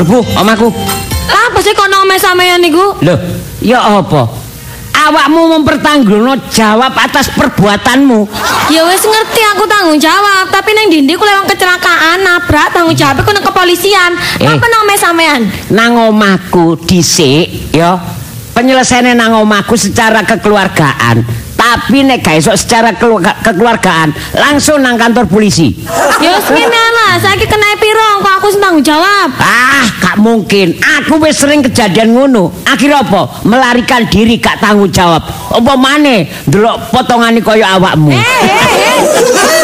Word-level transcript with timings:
Ayo, 0.00 0.08
mlebu 0.08 0.24
omaku. 0.40 0.68
Apa 1.28 1.60
sih 1.60 1.76
kono 1.76 2.08
ome 2.08 2.16
sampeyan 2.16 2.64
niku? 2.64 2.96
Loh, 3.04 3.20
ya 3.60 4.00
apa? 4.00 4.32
Awakmu 4.96 5.60
mempertanggungan 5.60 6.40
jawab 6.48 6.96
atas 6.96 7.28
perbuatanmu. 7.36 8.24
Ya 8.72 8.80
wis 8.88 9.04
ngerti 9.04 9.44
aku 9.52 9.68
tanggung 9.68 10.00
jawab, 10.00 10.48
tapi 10.48 10.72
neng 10.72 10.88
dindi 10.88 11.12
ku 11.20 11.24
lewat 11.28 11.52
kecelakaan 11.52 12.24
nabrak 12.24 12.72
tanggung 12.72 12.96
jawab 12.96 13.20
ku 13.20 13.28
nang 13.28 13.44
kepolisian. 13.44 14.16
Eh. 14.40 14.48
Apa 14.48 14.64
nang 14.72 14.88
ome 14.88 14.96
sampeyan? 14.96 15.42
Nang 15.68 15.92
omahku 16.08 16.80
dhisik 16.80 17.76
ya. 17.76 18.00
Penyelesaian 18.56 19.12
nang 19.12 19.36
omahku 19.36 19.76
secara 19.76 20.24
kekeluargaan. 20.24 21.20
Tapi 21.70 22.02
nek 22.02 22.18
gak 22.26 22.42
secara 22.58 22.90
kelu- 22.98 23.22
kekeluargaan, 23.22 24.10
langsung 24.34 24.82
nang 24.82 24.98
kantor 24.98 25.30
polisi. 25.30 25.70
Ya 26.18 26.34
wis 26.34 26.50
ngene 26.50 26.82
lah, 26.90 27.14
saiki 27.22 27.46
kena 27.46 27.78
piro 27.78 28.18
kok 28.26 28.32
aku 28.42 28.46
sing 28.50 28.58
tanggung 28.58 28.82
jawab. 28.82 29.30
Ah, 29.38 29.86
gak 30.02 30.18
mungkin. 30.18 30.74
Aku 30.98 31.22
wis 31.22 31.38
sering 31.38 31.62
kejadian 31.62 32.10
ngono. 32.10 32.50
Akhirnya 32.66 33.06
apa? 33.06 33.46
Melarikan 33.46 34.02
diri 34.10 34.42
gak 34.42 34.58
tanggung 34.58 34.90
jawab. 34.90 35.22
Apa 35.30 35.72
maneh 35.78 36.26
ndelok 36.50 36.90
potongane 36.90 37.38
kaya 37.38 37.78
awakmu. 37.78 38.10
Eh, 38.10 38.18
eh, 38.18 38.66
eh. 38.90 38.98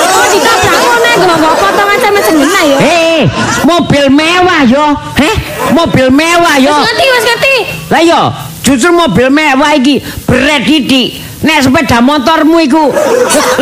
Oh, 0.07 0.27
ditabrak 0.31 0.79
ngono 0.79 1.35
nggo 1.43 1.51
potongan 1.59 1.99
sama 1.99 2.21
sengena 2.23 2.61
ya. 2.71 2.79
Hei, 2.87 3.19
mobil 3.67 4.07
mewah 4.15 4.63
yo. 4.63 4.87
Heh, 5.19 5.37
mobil 5.75 6.07
mewah 6.15 6.55
yo. 6.63 6.71
Wis 6.71 6.87
ngerti, 6.87 7.07
wis 7.11 7.25
ngerti. 7.27 7.57
Lah 7.91 8.03
yo, 8.07 8.21
justru 8.67 8.91
mobil 8.91 9.31
mewah 9.31 9.79
iki 9.79 10.03
berat 10.27 10.67
didik. 10.67 11.23
Nek 11.47 11.63
sepeda 11.63 12.03
motormu 12.03 12.59
iku 12.59 12.91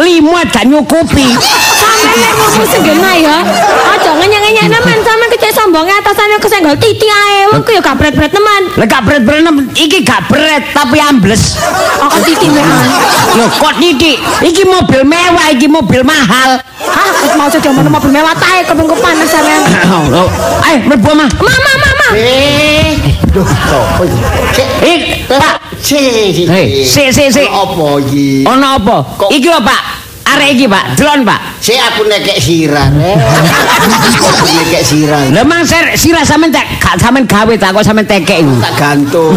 limo 0.01 0.41
gak 0.49 0.65
nyukupi. 0.65 1.29
Sampeyan 2.05 2.21
nek 2.21 2.33
ngomong 2.37 2.69
sengena 2.69 3.13
ya. 3.17 3.37
Aja 3.97 4.11
ngenyek-nyenyek 4.21 4.67
nemen 4.69 4.99
sampeyan 5.01 5.31
kecek 5.33 5.53
sombonge 5.57 5.93
atasane 5.97 6.37
kesenggol 6.37 6.77
titi 6.77 7.09
ae. 7.09 7.49
Wong 7.49 7.65
ku 7.65 7.73
ya 7.73 7.81
gak 7.81 7.97
bret-bret 7.97 8.29
teman. 8.29 8.63
Lah 8.77 8.85
gak 8.85 9.03
berat-berat 9.09 9.41
iki 9.73 10.05
gak 10.05 10.29
berat 10.29 10.63
tapi 10.77 11.01
ambles. 11.01 11.57
Kok 11.97 12.21
titi 12.29 12.53
mean. 12.53 12.69
Loh, 13.41 13.49
kok 13.57 13.81
didik? 13.81 14.21
Iki 14.45 14.63
mobil 14.69 15.01
mewah, 15.03 15.49
iki 15.51 15.67
mobil 15.67 16.05
mahal. 16.05 16.61
Ah, 16.85 17.11
wis 17.25 17.33
mau 17.35 17.49
sedo 17.49 17.73
mono 17.73 17.89
mobil 17.89 18.13
mewah 18.13 18.37
tae 18.37 18.63
kepengku 18.69 18.95
panas 19.01 19.27
sampean. 19.33 19.65
Oh, 20.13 20.29
Ayo, 20.69 20.85
mlebu 20.85 21.11
mah. 21.17 21.29
Mama, 21.41 21.73
mama. 21.81 22.09
Eh, 22.15 23.01
duh, 23.33 23.49
sopo 23.67 24.05
iki? 24.05 24.21
Cek, 24.53 24.69
Ik, 24.85 25.03
Pak. 25.33 25.57
Hei, 25.85 26.85
sik, 26.87 27.11
sik, 27.11 27.29
sik. 27.33 27.49
Apa 27.49 27.99
iki? 28.05 28.45
Ono 28.47 28.67
apa? 28.79 28.97
Iki 29.33 29.49
lho, 29.51 29.61
Pak. 29.65 30.04
Arek 30.25 30.49
iki, 30.57 30.67
Pak. 30.67 30.97
Delon, 30.97 31.21
Pak. 31.23 31.41
Sik 31.61 31.77
aku 31.77 32.09
nekek 32.09 32.39
sirah. 32.41 32.89
Aku 32.89 34.47
nekek 34.49 34.83
sirah. 34.83 35.21
Lah 35.31 35.45
mang 35.45 35.63
ser 35.65 35.95
sirah 35.95 36.25
sampean 36.25 36.51
tak 36.51 36.65
gak 36.81 36.97
sampean 36.97 37.29
gawe 37.29 37.55
tak 37.57 37.71
kok 37.73 37.85
sampean 37.85 38.09
tekek 38.09 38.41
iku. 38.41 38.55
Tak 38.61 38.73
gantung. 38.77 39.35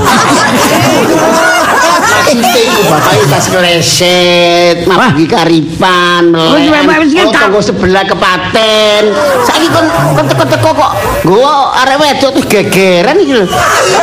Iku 2.28 3.24
tas 3.32 3.48
kleset, 3.48 4.84
Wah. 4.84 5.12
mabuki 5.12 5.28
karipan, 5.28 6.28
melek. 6.28 6.84
Kan- 7.16 7.32
tonggo 7.32 7.60
sebelah 7.64 8.04
kepaten. 8.04 9.04
Saiki 9.48 9.68
kon 9.72 9.88
kon 9.88 10.26
teko-teko 10.28 10.70
kok 10.76 10.92
nggowo 11.24 11.54
arek 11.72 11.96
wedok 12.00 12.32
gegeran 12.48 13.16
iki 13.16 13.32
lho. 13.32 13.46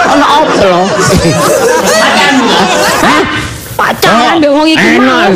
Ono 0.08 0.24
apa 0.24 0.62
lho? 0.64 0.82
Hah? 3.04 3.22
Pacaran 3.74 4.38
mbek 4.38 4.50
wong 4.54 4.66
iki. 4.70 4.90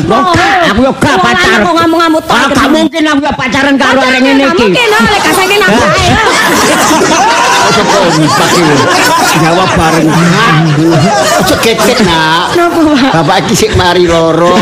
Kok 0.06 0.22
aku 0.70 0.80
yo 0.86 0.92
gak 1.02 1.16
pacaran. 1.18 1.58
lanang 1.58 1.66
kok 1.66 1.74
ngamuk-ngamuk 1.74 2.22
tok. 2.22 2.36
Ah, 2.38 2.46
gak 2.54 2.68
mungkin 2.70 3.02
aku 3.02 3.20
yo 3.26 3.32
pacaran 3.34 3.74
karo 3.74 3.98
arek 3.98 4.20
ngene 4.22 4.44
iki. 4.54 4.66
Mungkin 4.70 4.86
lho, 4.86 4.98
lek 5.10 5.22
kasane 5.26 5.54
nang 5.58 5.70
bae. 5.74 6.06
Ojo 7.68 7.82
kok 7.82 8.02
misah 8.22 8.48
iki. 8.54 8.74
Jawab 9.38 9.70
bareng. 9.74 10.06
Ojo 11.42 11.54
geget, 11.62 11.98
Nak. 12.06 12.54
Bapak 13.10 13.36
iki 13.46 13.54
sik 13.58 13.72
mari 13.74 14.06
loro. 14.06 14.54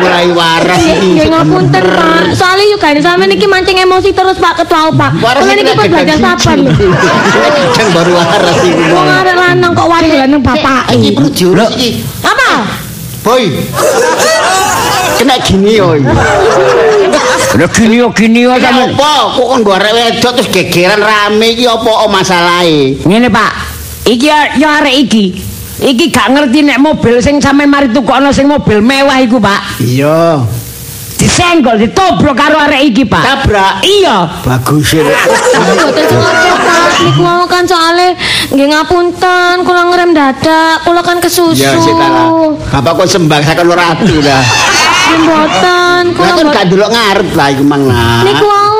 Mulai 0.00 0.28
waras 0.32 0.80
iki. 0.80 1.20
Ya 1.20 1.24
ngapunten, 1.28 1.84
Pak. 1.84 2.32
Soalnya 2.32 2.64
yuk 2.72 2.78
gak 2.80 3.04
sampean 3.04 3.30
iki 3.36 3.46
mancing 3.46 3.76
emosi 3.78 4.16
terus 4.16 4.40
Pak 4.40 4.64
Ketua, 4.64 4.88
Pak. 4.96 5.12
Waras 5.20 5.44
Kula 5.44 5.52
iki 5.54 5.64
gedang 5.68 5.92
belajar 5.92 6.16
sabar 6.18 6.56
lho. 6.56 6.72
baru 7.94 8.10
waras 8.16 8.58
iki. 8.64 8.82
Wong 8.90 9.08
arek 9.12 9.36
lanang 9.36 9.72
kok 9.76 9.86
wadulan 9.86 10.28
nang 10.32 10.42
bapak. 10.42 10.88
Iki 10.88 11.08
perlu 11.12 11.28
diurus 11.30 11.70
iki. 11.76 11.90
Boy. 13.24 13.56
Kena 15.16 15.40
gini 15.40 15.80
yo. 15.80 15.96
Lah 17.56 17.68
gini 17.72 17.96
yo 18.04 18.12
gini 18.12 18.44
yo 18.44 18.52
Ya 18.52 18.68
sampean. 18.68 18.92
apa? 18.92 19.32
Kok 19.32 19.46
kon 19.64 19.64
arek 19.64 19.92
wedok 19.96 20.32
terus 20.36 20.48
gegeran 20.52 21.00
rame 21.00 21.56
iki 21.56 21.64
apa 21.64 21.88
oh, 22.04 22.10
masalahe? 22.12 23.00
Ngene, 23.00 23.32
Pak. 23.32 23.52
Iki 24.04 24.28
ya 24.60 24.68
arek 24.84 25.08
iki. 25.08 25.40
Iki 25.80 26.12
gak 26.12 26.36
ngerti 26.36 26.68
nek 26.68 26.76
mobil 26.84 27.24
sing 27.24 27.40
sampean 27.40 27.72
mari 27.72 27.88
tukokno 27.88 28.28
sing 28.28 28.44
mobil 28.44 28.84
mewah 28.84 29.16
iku, 29.24 29.40
Pak. 29.40 29.80
Iya. 29.80 30.44
Disenggol, 31.16 31.80
ditobrok 31.80 32.36
karo 32.36 32.60
arek 32.60 32.92
iki, 32.92 33.08
Pak. 33.08 33.24
Tabrak. 33.24 33.80
Iya. 33.80 34.44
Bagus 34.44 34.92
sengaja, 34.92 36.52
Pak. 36.60 36.83
Niku 37.02 37.20
mau 37.20 37.44
kan 37.50 37.66
soalnya 37.66 38.14
nggih 38.54 38.68
ngapunten, 38.70 39.54
kula 39.66 39.82
ngerem 39.90 40.10
dadak, 40.14 40.84
kula 40.86 41.02
kan 41.02 41.18
kesusu. 41.18 41.58
Ya 41.64 41.74
sik 41.80 41.94
kalah. 41.94 42.54
Bapak 42.70 42.92
kok 43.02 43.08
sembah 43.10 43.40
sakon 43.42 43.72
ratu 43.74 44.14
dah. 44.22 44.42
Nggih 45.04 45.18
mboten, 45.26 46.02
kula 46.14 46.32
kan 46.38 46.46
gak 46.54 46.66
delok 46.70 46.90
ngarep 46.92 47.28
lah 47.34 47.48
iku 47.50 47.64
mang 47.66 47.82
nak. 47.88 48.22
Niku 48.24 48.44
wau 48.46 48.72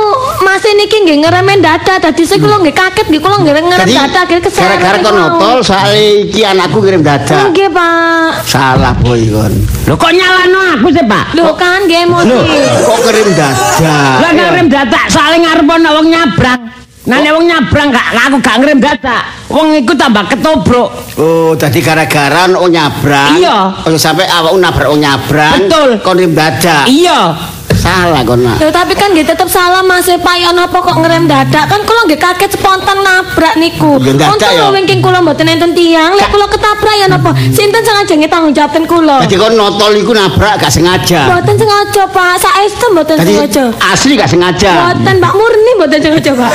Mas 0.44 0.60
niki 0.60 1.02
nggih 1.08 1.24
ngeremen 1.24 1.58
dada 1.64 1.98
dadi 1.98 2.22
sik 2.22 2.38
kula 2.38 2.60
nggih 2.60 2.74
kaget 2.76 3.06
nggih 3.08 3.22
kula 3.22 3.36
nggih 3.42 3.54
ngerem 3.64 3.88
dada 3.90 4.20
kesel. 4.28 4.62
gara-gara 4.62 4.98
kon 5.00 5.14
notol 5.16 5.58
soal 5.64 5.90
iki 5.94 6.44
anakku 6.44 6.78
ngirim 6.84 7.02
dada. 7.02 7.48
Nggih, 7.48 7.68
Pak. 7.72 8.44
Salah 8.44 8.92
boy 9.00 9.24
kon. 9.30 9.52
Lho 9.88 9.94
kok 9.96 10.12
nyalano 10.12 10.60
aku 10.78 10.88
sih, 10.92 11.04
Pak? 11.04 11.24
Lho 11.36 11.52
kan 11.56 11.84
nggih 11.88 11.98
emosi. 12.08 12.28
Lho. 12.28 12.40
Kok 12.84 12.98
ngirim 13.08 13.28
dada? 13.32 13.98
Lah 14.20 14.30
ngirim 14.32 14.66
data 14.68 15.00
soalnya 15.08 15.38
ngarep 15.48 15.66
ana 15.70 15.88
wong 15.96 16.06
nyabrang. 16.12 16.83
Nah 17.04 17.20
nek 17.20 17.36
wong 17.36 17.44
nyabrang 17.44 17.92
gak 17.92 18.16
aku 18.16 18.36
gak 18.40 18.56
ngirim 18.64 18.80
data. 18.80 19.28
Wong 19.52 19.76
iku 19.76 19.92
tambah 19.92 20.24
ketobrok. 20.24 20.88
Oh, 21.20 21.52
tadi 21.52 21.84
gara-gara 21.84 22.48
ono 22.48 22.64
nyabrang. 22.64 23.36
Iya. 23.36 23.84
Oh, 23.84 23.92
sampai 24.00 24.24
awakmu 24.24 24.56
nabrak 24.56 24.88
wong 24.88 25.04
nyabrang. 25.04 25.68
Betul. 25.68 25.90
Kon 26.00 26.16
ngirim 26.16 26.32
dada. 26.32 26.88
Iya. 26.88 27.52
Salah 27.84 28.24
kon 28.24 28.40
nak. 28.40 28.56
Lho 28.64 28.72
tapi 28.72 28.96
kan 28.96 29.12
nggih 29.12 29.28
tetep 29.28 29.44
salah 29.44 29.84
Mas 29.84 30.08
e, 30.08 30.16
Pak 30.16 30.40
ya 30.40 30.56
napa 30.56 30.80
kok 30.80 30.96
ngerem 31.04 31.28
dadak 31.28 31.68
kan 31.68 31.84
kula 31.84 32.08
nggih 32.08 32.16
kaget 32.16 32.56
spontan 32.56 33.04
nabrak 33.04 33.60
niku. 33.60 34.00
Ya, 34.00 34.32
Untung 34.32 34.56
ya. 34.56 34.72
wingking 34.72 35.04
kula 35.04 35.20
mboten 35.20 35.44
enten 35.44 35.76
tiyang, 35.76 36.16
lek 36.16 36.32
kula 36.32 36.48
ketabrak 36.48 36.96
ya 36.96 37.12
napa 37.12 37.36
sinten 37.52 37.84
sing 37.84 37.92
ajenge 37.92 38.24
tanggung 38.32 38.56
jawab 38.56 38.72
ten 38.72 38.88
kula. 38.88 39.20
Jadi 39.28 39.36
kon 39.36 39.52
notol 39.52 39.92
iku 40.00 40.16
nabrak 40.16 40.64
gak 40.64 40.72
sengaja. 40.72 41.28
Mboten 41.28 41.60
sengaja 41.60 42.02
Pak, 42.08 42.34
saestu 42.40 42.86
mboten 42.88 43.16
sengaja. 43.20 43.64
asli 43.92 44.16
gak 44.16 44.32
sengaja. 44.32 44.72
Mboten 44.96 45.20
Mbak 45.20 45.32
Murni 45.36 45.72
mboten 45.76 46.00
sengaja 46.00 46.32
Pak. 46.32 46.52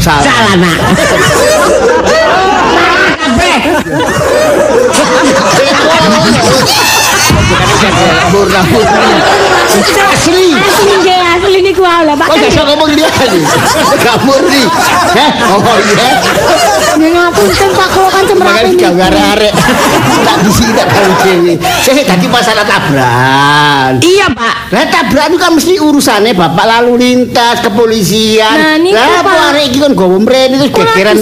Salah. 0.00 0.24
Salah, 0.24 0.54
Nak. 0.56 0.78
Murna 8.32 8.60
murni. 8.66 9.12
Asli. 10.14 10.46
Asli 10.58 10.92
nggih 11.02 11.18
asli 11.38 11.58
niku 11.62 11.82
wae 11.86 12.02
lah 12.06 12.14
Pak. 12.18 12.26
Kok 12.34 12.36
iso 12.42 12.62
ngomong 12.66 12.90
dia. 12.94 13.08
Heh, 15.14 15.30
oh 15.54 15.76
iya. 15.78 16.08
Ngapunten 16.94 17.68
kula 17.74 18.08
kan 18.10 18.22
Tak 22.06 22.18
masalah 22.30 22.64
tabrakan. 22.66 23.92
Iya, 24.02 24.26
Pak. 24.30 24.54
Lah 24.74 24.84
tabrakan 24.90 25.38
kan 25.38 25.50
mesti 25.54 25.78
urusannya 25.78 26.32
bapak 26.34 26.66
lalu 26.66 26.92
lintas 26.98 27.62
kepolisian. 27.62 28.56
Nah, 28.58 28.78
Lah 28.78 29.22
apa 29.22 29.32
arek 29.54 29.64
iki 29.70 29.78
kon 29.82 29.94
gowo 29.94 30.18
mrene 30.18 30.58
terus 30.58 30.72
gegeran. 30.74 31.18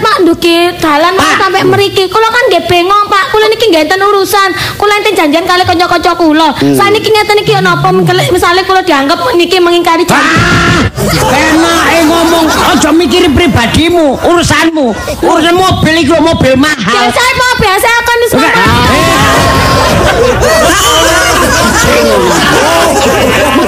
Pak 0.00 0.16
nduki 0.24 0.56
dalan 0.80 1.12
Pak 1.16 1.61
sampai 1.62 1.78
mriki. 1.78 2.04
Kula 2.10 2.28
kan 2.28 2.42
nggih 2.50 2.62
bengong 2.66 3.06
Pak. 3.06 3.24
Kula 3.30 3.46
niki 3.46 3.70
nggih 3.70 3.82
enten 3.86 4.02
urusan. 4.02 4.50
Kula 4.74 4.92
enten 4.98 5.14
janjian 5.14 5.46
kali 5.46 5.62
kanca-kanca 5.62 6.12
kula. 6.18 6.50
Hmm. 6.58 6.74
Saniki 6.74 7.10
ngeten 7.10 7.38
iki 7.42 7.54
ana 7.54 7.78
apa 7.78 7.94
misale 8.34 8.66
kula 8.66 8.82
dianggap 8.82 9.18
niki 9.38 9.62
mengingkari 9.62 10.02
janji. 10.02 10.34
Enak 11.22 11.82
eh 11.94 12.02
ngomong 12.06 12.46
aja 12.46 12.92
mikiri 12.92 13.28
pribadimu, 13.30 14.18
urusanmu. 14.26 14.94
Urusan 15.22 15.54
mobil 15.54 15.94
iku 16.02 16.18
mobil 16.18 16.58
mahal. 16.58 16.82
Biasa 16.82 17.22
Pak, 17.22 17.52
biasa 17.62 17.88
akan 18.02 18.16
wis 18.26 18.32
Enggak. 21.82 22.44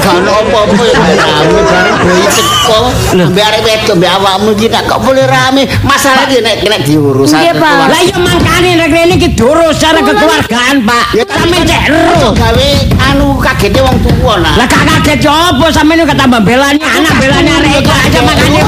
Gak 0.04 0.14
ono 0.20 0.32
apa-apa 0.36 0.82
ya 0.84 0.94
rame 1.16 1.60
bareng 1.64 1.96
bayi 2.04 2.26
teko. 2.28 2.80
Mbak 3.14 3.44
arek 3.44 3.60
wedok 3.64 3.94
mbak 3.98 4.12
awakmu 4.20 4.50
iki 4.54 4.66
nak 4.70 4.82
kok 4.86 5.00
boleh 5.02 5.26
rame. 5.26 5.62
Masalah 5.82 6.28
iki 6.28 6.38
nek 6.44 6.62
nek 6.64 6.80
diurus. 6.84 7.32
Nggih, 7.34 7.54
Pak. 7.56 7.72
Lah 7.90 8.00
iya 8.00 8.16
mangkane 8.20 8.70
nek 8.78 8.88
rene 8.92 9.14
iki 9.18 9.28
secara 9.34 9.98
kekeluargaan, 10.04 10.76
Pak. 10.86 11.04
Sampe 11.24 11.58
cek 11.66 11.82
Ojo 11.94 12.30
gawe 12.36 12.68
anu 13.10 13.26
kagete 13.40 13.80
wong 13.82 13.96
tuwa. 14.04 14.40
Lah 14.40 14.66
gak 14.68 14.82
kaget 14.86 15.18
yo 15.24 15.32
apa 15.32 15.66
sampeyan 15.72 16.06
kok 16.06 16.18
tambah 16.18 16.40
belani 16.44 16.80
anak 16.80 17.14
belani 17.18 17.50
arek 17.50 17.86
aja 17.86 18.20
makane. 18.22 18.60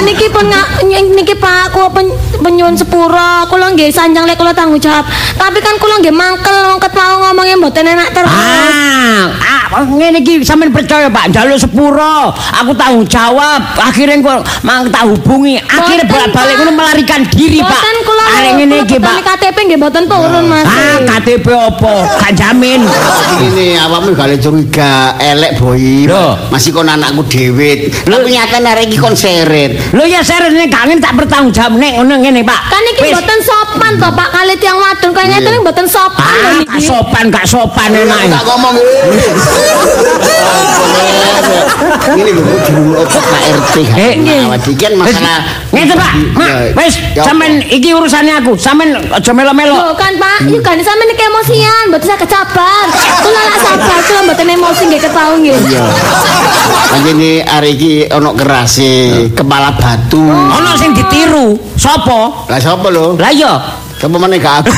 Niki 0.00 0.26
pun 0.32 0.48
niki 0.90 1.36
Pak 1.36 1.72
kula 1.76 1.88
pen, 1.92 2.06
penyuwun 2.40 2.74
sepura, 2.76 3.44
kula 3.46 3.72
nggih 3.76 3.92
sanjang 3.92 4.24
lek 4.24 4.36
kula 4.36 4.52
tanggung 4.56 4.80
jawab. 4.80 5.04
Tapi 5.36 5.58
kan 5.60 5.76
kula 5.76 6.00
nggih 6.00 6.12
mangkel 6.12 6.56
wong 6.72 6.80
ket 6.80 6.92
mau 6.96 7.20
ngomongnya 7.28 7.56
mboten 7.60 7.86
enak 7.86 8.08
terus. 8.12 8.32
Ah, 8.32 9.28
ah 9.70 9.84
ngene 9.86 10.24
iki 10.24 10.42
sampean 10.42 10.72
percaya 10.72 11.12
Pak, 11.12 11.30
njaluk 11.30 11.60
sepuro. 11.60 12.32
Aku 12.32 12.72
tanggung 12.74 13.06
jawab. 13.06 13.60
Akhirnya 13.78 14.18
kok 14.20 14.40
mang 14.66 14.88
tak 14.90 15.06
hubungi. 15.08 15.60
Akhirnya 15.60 16.04
Boten, 16.04 16.32
bolak-balik 16.32 16.54
ngono 16.58 16.72
melarikan 16.74 17.20
diri, 17.28 17.60
Pak. 17.60 17.82
Kula 18.00 18.24
Arek 18.40 18.52
ngene 18.60 18.76
iki, 18.84 18.96
kula 18.98 19.20
Pak. 19.20 19.36
KTP 19.36 19.56
nggih 19.70 19.78
mboten 19.78 20.04
purun 20.08 20.44
Mas. 20.48 20.66
Ah, 20.66 20.96
KTP 21.16 21.46
opo? 21.52 22.08
Gak 22.24 22.32
jamin. 22.34 22.82
Ini 23.40 23.78
awakmu 23.84 24.16
gale 24.16 24.36
curiga 24.40 25.14
elek 25.20 25.60
boy. 25.60 26.08
Loh. 26.08 26.36
Masih 26.48 26.72
kon 26.72 26.88
anakku 27.00 27.24
dhewe. 27.24 27.88
Tapi 28.04 28.28
nyatane 28.28 28.68
arek 28.76 28.84
iki 28.92 29.00
kon 29.00 29.16
seret. 29.16 29.80
Lho 29.96 30.04
ya 30.04 30.20
serene 30.20 30.68
kangen 30.68 31.00
tak 31.00 31.16
bertanggung 31.16 31.48
jawab 31.50 31.80
nek 31.80 31.96
ngono 31.96 32.20
ngene, 32.20 32.44
Pak. 32.44 32.60
Kan 32.68 32.84
iki 32.92 33.08
mboten 33.08 33.40
sopan 33.40 33.92
to 33.96 34.08
Pak 34.12 34.28
kali 34.30 34.54
tiang 34.60 34.76
wadon 34.76 35.10
kaya 35.10 35.40
iki 35.40 35.58
mboten 35.58 35.86
sopan 35.88 36.28
lho 36.28 36.48
Ah, 36.50 36.52
niki. 36.60 36.68
gak 36.68 36.80
sopan, 36.84 37.24
gak 37.32 37.46
sopan 37.48 37.88
enak. 37.90 38.28
Tak 38.28 38.44
ngomong. 38.44 38.74
Ini 42.10 42.30
lho 42.34 42.42
kudu 42.44 42.82
otot 42.98 43.24
Pak 43.24 43.40
RT. 43.48 43.76
Eh, 43.96 44.12
Awak 44.44 44.60
iki 44.62 44.74
kan 44.76 44.92
masalah 44.94 45.40
Ngene, 45.72 45.94
Pak. 45.96 46.12
Wis 46.76 46.94
sampean 47.16 47.62
iki 47.64 47.94
urusannya 47.94 48.42
aku. 48.42 48.52
Sampean 48.58 48.92
aja 49.08 49.32
melo-melo. 49.32 49.74
Lho 49.74 49.94
kan 49.96 50.12
Pak, 50.20 50.44
yuk 50.50 50.60
kan 50.60 50.76
sampe 50.82 51.06
niki 51.06 51.24
emosian, 51.24 51.88
mboten 51.88 52.06
saged 52.06 52.28
sabar. 52.28 52.86
Kula 53.22 53.40
lak 53.48 53.58
sabar, 53.62 53.98
kula 54.04 54.20
mboten 54.26 54.46
emosi 54.50 54.82
nggih 54.90 55.00
ketau 55.00 55.32
nggih. 55.38 55.54
Iya. 55.56 55.82
Anjene 56.90 57.46
arek 57.46 57.72
iki 57.78 57.92
ana 58.10 58.34
kerase 58.34 59.30
kepala 59.30 59.70
batu. 59.78 60.26
Ono 60.26 60.70
sing 60.74 60.90
ditiru. 60.90 61.54
Sopo? 61.78 62.50
Lah 62.50 62.58
sapa 62.58 62.90
lho? 62.90 63.14
Lah 63.14 63.30
iya. 63.30 63.54
Sapa 63.94 64.16
meneh 64.18 64.42
gak 64.42 64.66
aku? 64.66 64.74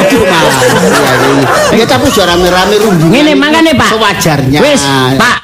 Aduh. 0.00 0.24
Ya, 1.04 1.12
ini. 1.76 1.84
Tapi 1.84 2.06
suara 2.08 2.32
rame-rame 2.38 2.76
rundungan. 2.80 3.12
Ngene 3.12 3.32
ini 3.34 3.38
mangane, 3.38 3.70
Pak. 3.74 3.88
Sewajarnya. 3.92 4.58
Wis, 4.62 4.82
Pak. 5.18 5.36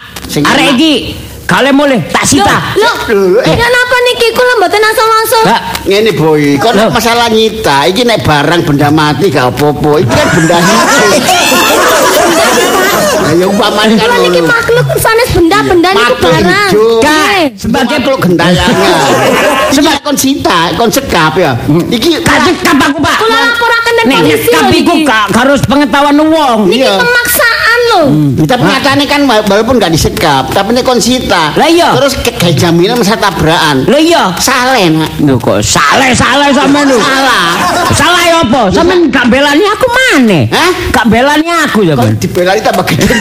Arek 0.46 0.66
enak. 0.66 0.74
iki 0.78 0.92
kale 1.46 1.70
mulih 1.70 2.02
tak 2.10 2.26
sita. 2.26 2.74
Lho, 2.74 2.92
Lho, 3.14 3.38
eh. 3.40 3.54
ya 3.54 3.66
napa 3.70 3.96
niki 4.10 4.34
kula 4.34 4.52
mboten 4.58 4.82
asal-asal. 4.82 5.42
Lah, 5.46 5.60
Ngene 5.86 6.10
boy, 6.18 6.58
kok 6.58 6.74
Loh. 6.74 6.90
masalah 6.90 7.30
nyita, 7.30 7.86
iki 7.86 8.02
nek 8.02 8.26
barang 8.26 8.66
benda 8.66 8.90
mati 8.90 9.30
gak 9.30 9.54
apa-apa. 9.54 10.02
Iki 10.02 10.10
kan 10.10 10.28
benda 10.34 10.56
hidup. 10.58 11.30
Ya 13.34 13.44
umpamane 13.44 13.92
kan 13.92 14.06
Kula 14.06 14.16
niki 14.22 14.40
makhluk 14.40 14.86
sanes 14.96 15.28
benda-benda 15.34 15.90
niku 15.90 15.98
Makhluk 15.98 16.22
barang. 16.22 16.70
sebagai 17.56 17.98
peluk 18.00 18.20
gentayangan. 18.22 18.94
Sebab 19.76 19.96
kon 20.00 20.14
sita, 20.14 20.70
kon 20.74 20.86
sekap 20.88 21.34
ya. 21.34 21.58
Iki 21.66 22.22
gak 22.22 22.38
cekap 22.44 22.78
aku, 22.78 22.98
Pak. 23.02 23.16
Kula 23.18 23.38
laporaken 23.50 23.92
nang 23.92 24.06
Nek 24.06 24.18
polisi 24.22 24.38
cekap 24.46 24.62
lho 24.62 24.76
iku 24.76 24.94
niki. 24.94 25.04
gak 25.04 25.26
harus 25.34 25.60
pengetahuan 25.64 26.16
wong. 26.22 26.58
Niki 26.66 26.86
pemaksaan 26.86 27.75
lho. 27.96 28.44
Tapi 28.44 28.62
nyatane 28.62 29.04
kan 29.04 29.20
walaupun 29.24 29.80
gak 29.80 29.88
disekap, 29.88 30.52
tapi 30.52 30.76
nek 30.76 30.84
kon 30.84 31.00
sita. 31.00 31.56
Lah 31.56 31.64
iya. 31.64 31.96
Terus 31.96 32.12
kayak 32.20 32.54
jaminan 32.54 33.00
masa 33.00 33.16
tabrakan. 33.16 33.88
Lho 33.88 33.96
iya. 33.96 34.36
Salah 34.36 34.76
nak. 34.92 35.10
Lho 35.18 35.40
kok 35.40 35.64
saleh-saleh 35.64 36.52
sampean 36.52 36.86
lho. 36.86 36.98
Salah. 37.00 37.46
Salah 37.90 38.22
ya 38.22 38.36
apa? 38.44 38.62
Sampean 38.68 39.08
gak 39.08 39.26
belani 39.26 39.64
aku 39.64 39.86
maneh. 39.88 40.44
Hah? 40.52 40.70
Gak 40.92 41.06
belani 41.08 41.48
aku 41.64 41.80
ya, 41.82 41.94
Bang. 41.96 42.12
dibelani 42.16 42.60
tambah 42.60 42.84
gede. 42.84 43.06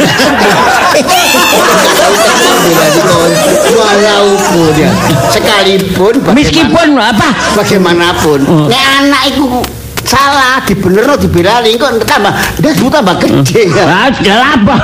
Walaupun 3.75 4.71
ya. 4.77 4.89
Sekalipun 5.29 6.13
Meskipun 6.33 6.87
apa? 6.97 7.29
bagaimanapun 7.55 8.39
Oh. 8.45 8.67
nek 8.69 8.83
anak 9.01 9.21
iku 9.31 9.61
salah 10.05 10.61
dibenerno 10.63 11.17
dibelani 11.17 11.73
kok 11.75 11.97
tambah 12.05 12.29
ndasmu 12.61 12.87
tambah 12.87 13.15
gede 13.17 13.61
ya 13.67 13.83
Ah, 13.85 14.07
apa? 14.53 14.75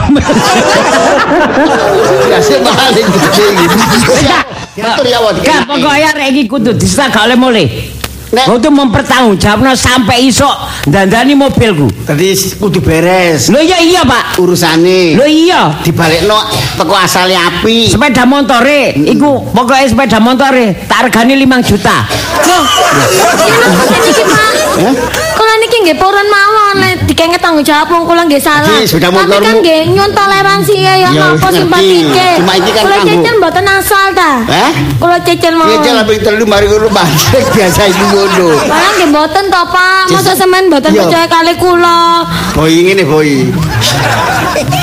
ya 2.28 2.40
sing 2.42 2.62
paling 2.62 3.08
gede 3.08 3.46
gitu 3.56 3.78
diatur 4.76 5.06
ya 5.06 5.20
wong 5.20 5.36
Gak 5.40 5.62
pokoknya 5.68 6.10
arek 6.12 6.28
iki 6.32 6.44
kudu 6.48 6.72
disita 6.74 7.08
gak 7.08 7.28
oleh 7.28 7.38
mulih. 7.38 7.68
Nek- 8.32 8.48
Kudu 8.48 8.72
mempertanggungjawabno 8.72 9.76
sampai 9.76 10.32
iso 10.32 10.48
dandani 10.88 11.36
mobilku. 11.36 11.92
tadi 12.08 12.32
kudu 12.56 12.80
beres 12.80 13.52
Lho 13.52 13.60
iya 13.60 13.76
iya, 13.84 14.02
Pak. 14.08 14.40
urusane 14.40 15.20
Lho 15.20 15.28
iya. 15.28 15.76
dibalekno 15.84 16.40
teko 16.80 16.96
asale 16.96 17.36
api 17.36 17.92
Sepeda 17.92 18.24
motore 18.24 18.96
iku 18.96 19.52
pokoknya 19.52 19.84
sepeda 19.84 20.24
motore 20.24 20.80
tak 20.88 21.12
regani 21.12 21.36
5 21.36 21.60
juta. 21.68 22.08
Loh, 22.48 22.64
tanggung 27.52 27.68
jawab 27.68 27.88
wong 27.92 28.04
kula 28.08 28.24
nggih 28.32 28.40
salah. 28.40 28.80
Tapi 28.80 29.36
kan 29.44 29.56
nggih 29.60 29.82
nyun 29.92 30.12
toleransi 30.16 30.76
ya 30.80 30.94
ya 30.96 31.10
Ya, 31.12 31.36
napa 31.36 31.52
wis 31.52 31.60
simpatike. 31.60 32.30
Cuma 32.40 32.54
iki 32.56 32.72
kan 32.72 32.84
Kula 32.88 32.98
cecen 33.04 33.34
mboten 33.44 33.66
asal 33.68 34.06
ta. 34.16 34.32
Eh? 34.48 34.72
Kula 34.96 35.18
cecen 35.20 35.54
mawon. 35.60 35.76
Ngecel 35.76 35.96
apa 36.00 36.12
telu 36.24 36.46
mari 36.48 36.66
ngono 36.72 36.88
mancing 36.96 37.44
biasa 37.52 37.82
iku 37.92 38.06
ngono. 38.16 38.48
Malah 38.72 38.92
nggih 38.96 39.10
mboten 39.12 39.44
to, 39.52 39.62
Pak. 39.68 40.04
Masa 40.16 40.32
semen 40.32 40.72
mboten 40.72 40.90
Iya. 40.96 41.04
percaya 41.04 41.28
kali 41.28 41.54
kula. 41.60 42.00
Boy 42.56 42.74
ngene 42.88 43.04
boy. 43.04 43.30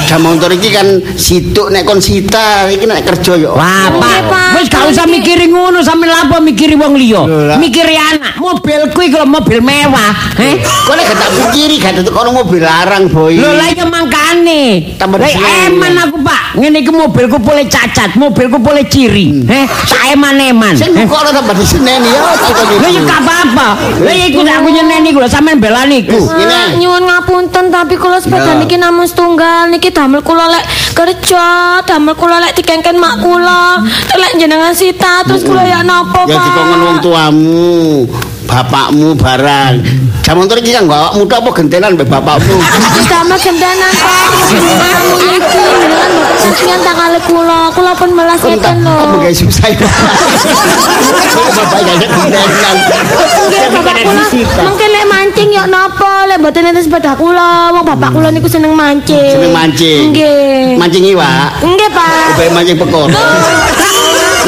Jam 0.05 0.25
motor 0.25 0.53
iki 0.53 0.69
kan 0.73 0.88
situk 1.17 1.73
nek 1.73 1.88
kon 1.88 2.00
sita 2.00 2.69
iki 2.69 2.85
nek 2.85 3.04
kerja 3.09 3.33
yo. 3.40 3.57
Wah, 3.57 3.88
Oke, 3.88 4.21
Pak. 4.28 4.49
Wis 4.61 4.69
gak 4.69 4.85
usah 4.93 5.09
mikiri 5.09 5.49
ngono 5.49 5.81
sampe 5.81 6.04
lapo 6.04 6.37
mikiri 6.45 6.76
wong 6.76 6.97
liya. 7.00 7.25
Mikiri 7.57 7.97
anak. 7.97 8.37
Mobilku 8.37 9.00
iki 9.00 9.16
mobil 9.25 9.61
mewah. 9.64 10.12
Eh? 10.37 10.61
Kok 10.61 10.95
nek 10.97 11.04
gak 11.09 11.16
tak 11.16 11.31
pikiri 11.33 11.76
gak 11.81 11.93
tetek 12.00 12.12
ono 12.12 12.31
mobil 12.33 12.58
larang 12.61 13.09
boy. 13.09 13.35
Lho 13.38 13.50
lah 13.57 13.69
iya 13.73 13.85
mangkane. 13.88 14.95
Lah 15.00 15.31
eman 15.71 15.95
aku, 16.05 16.17
Pak. 16.23 16.61
Ngene 16.61 16.83
iki 16.83 16.93
mobilku 16.93 17.38
boleh 17.41 17.65
cacat, 17.71 18.15
mobilku 18.19 18.59
boleh 18.61 18.85
ciri. 18.87 19.45
Eh, 19.47 19.67
sak 19.87 20.15
eman-eman. 20.15 20.75
Sing 20.77 20.93
Eh? 20.99 21.07
kok 21.07 21.15
ora 21.15 21.31
tambah 21.31 21.55
diseneni 21.55 22.11
ya 22.11 22.21
tak 22.35 22.91
ya 22.91 23.00
gak 23.07 23.21
apa-apa. 23.23 23.69
Lah 24.03 24.15
ya 24.15 24.27
iku 24.27 24.43
aku 24.43 24.69
nyeneni 24.73 25.15
iku 25.15 25.23
lho 25.23 25.31
sampean 25.31 25.62
belani 25.62 26.03
iku. 26.03 26.19
Wis. 26.19 26.27
Ini. 26.35 26.45
Pak, 26.50 26.69
nyuwun 26.83 27.03
ngapunten 27.07 27.65
tapi 27.71 27.95
kula 27.95 28.19
sepeda 28.19 28.59
niki 28.59 28.75
namung 28.75 29.07
setunggal 29.07 29.71
niki 29.71 29.95
damel 29.95 30.21
kula 30.27 30.50
lek 30.50 30.65
kerja, 30.97 31.79
damel 31.87 32.19
kula 32.19 32.43
lek 32.43 32.59
dikengken 32.59 32.99
mak 32.99 33.23
kula, 33.23 33.79
lek 34.19 34.33
jenengan 34.41 34.75
sita 34.75 35.23
terus 35.23 35.47
kula 35.47 35.62
ya 35.62 35.87
napa, 35.87 36.27
Pak? 36.27 36.33
Ya 36.33 36.38
dikongen 36.43 36.81
wong 36.83 36.99
tuamu, 36.99 37.79
bapakmu 38.49 39.12
barang. 39.12 39.75
Jam 40.25 40.40
motor 40.40 40.57
iki 40.61 40.73
kan 40.73 40.88
gak 40.88 40.99
awakmu 41.12 41.23
tok 41.28 41.38
apa 41.45 41.50
gentenan 41.61 41.93
mbek 41.97 42.09
bapakmu. 42.09 42.57
Kamu 43.09 43.37
niki 43.37 43.50
jenengan 43.52 43.93
mboten 46.09 46.49
kasihan 46.49 46.81
tak 46.81 46.95
kali 46.97 47.21
kula, 47.28 47.61
kula 47.73 47.93
pun 47.97 48.11
melas 48.17 48.40
ngeten 48.40 48.85
lho. 48.85 48.97
susah. 49.33 49.69
Bapak 51.57 51.81
gak 51.85 51.97
gentenan. 52.00 52.49
Bapak 53.73 53.95
kula 54.05 54.25
mungkin 54.64 54.88
lek 54.93 55.07
mancing 55.09 55.49
ya 55.52 55.64
napa, 55.69 56.28
lek 56.28 56.40
mboten 56.40 56.69
enten 56.73 56.83
sepeda 56.85 57.12
kula, 57.17 57.73
wong 57.73 57.85
bapak 57.85 58.11
kula 58.17 58.28
niku 58.33 58.49
seneng 58.49 58.73
mancing. 58.73 59.33
Seneng 59.33 59.52
mancing. 59.52 60.12
Nggih. 60.12 60.76
Mancing 60.76 61.05
iwak. 61.09 61.52
Nggih, 61.64 61.90
Pak. 61.93 62.37
Ubek 62.37 62.49
mancing 62.52 62.76
pekor. 62.81 63.09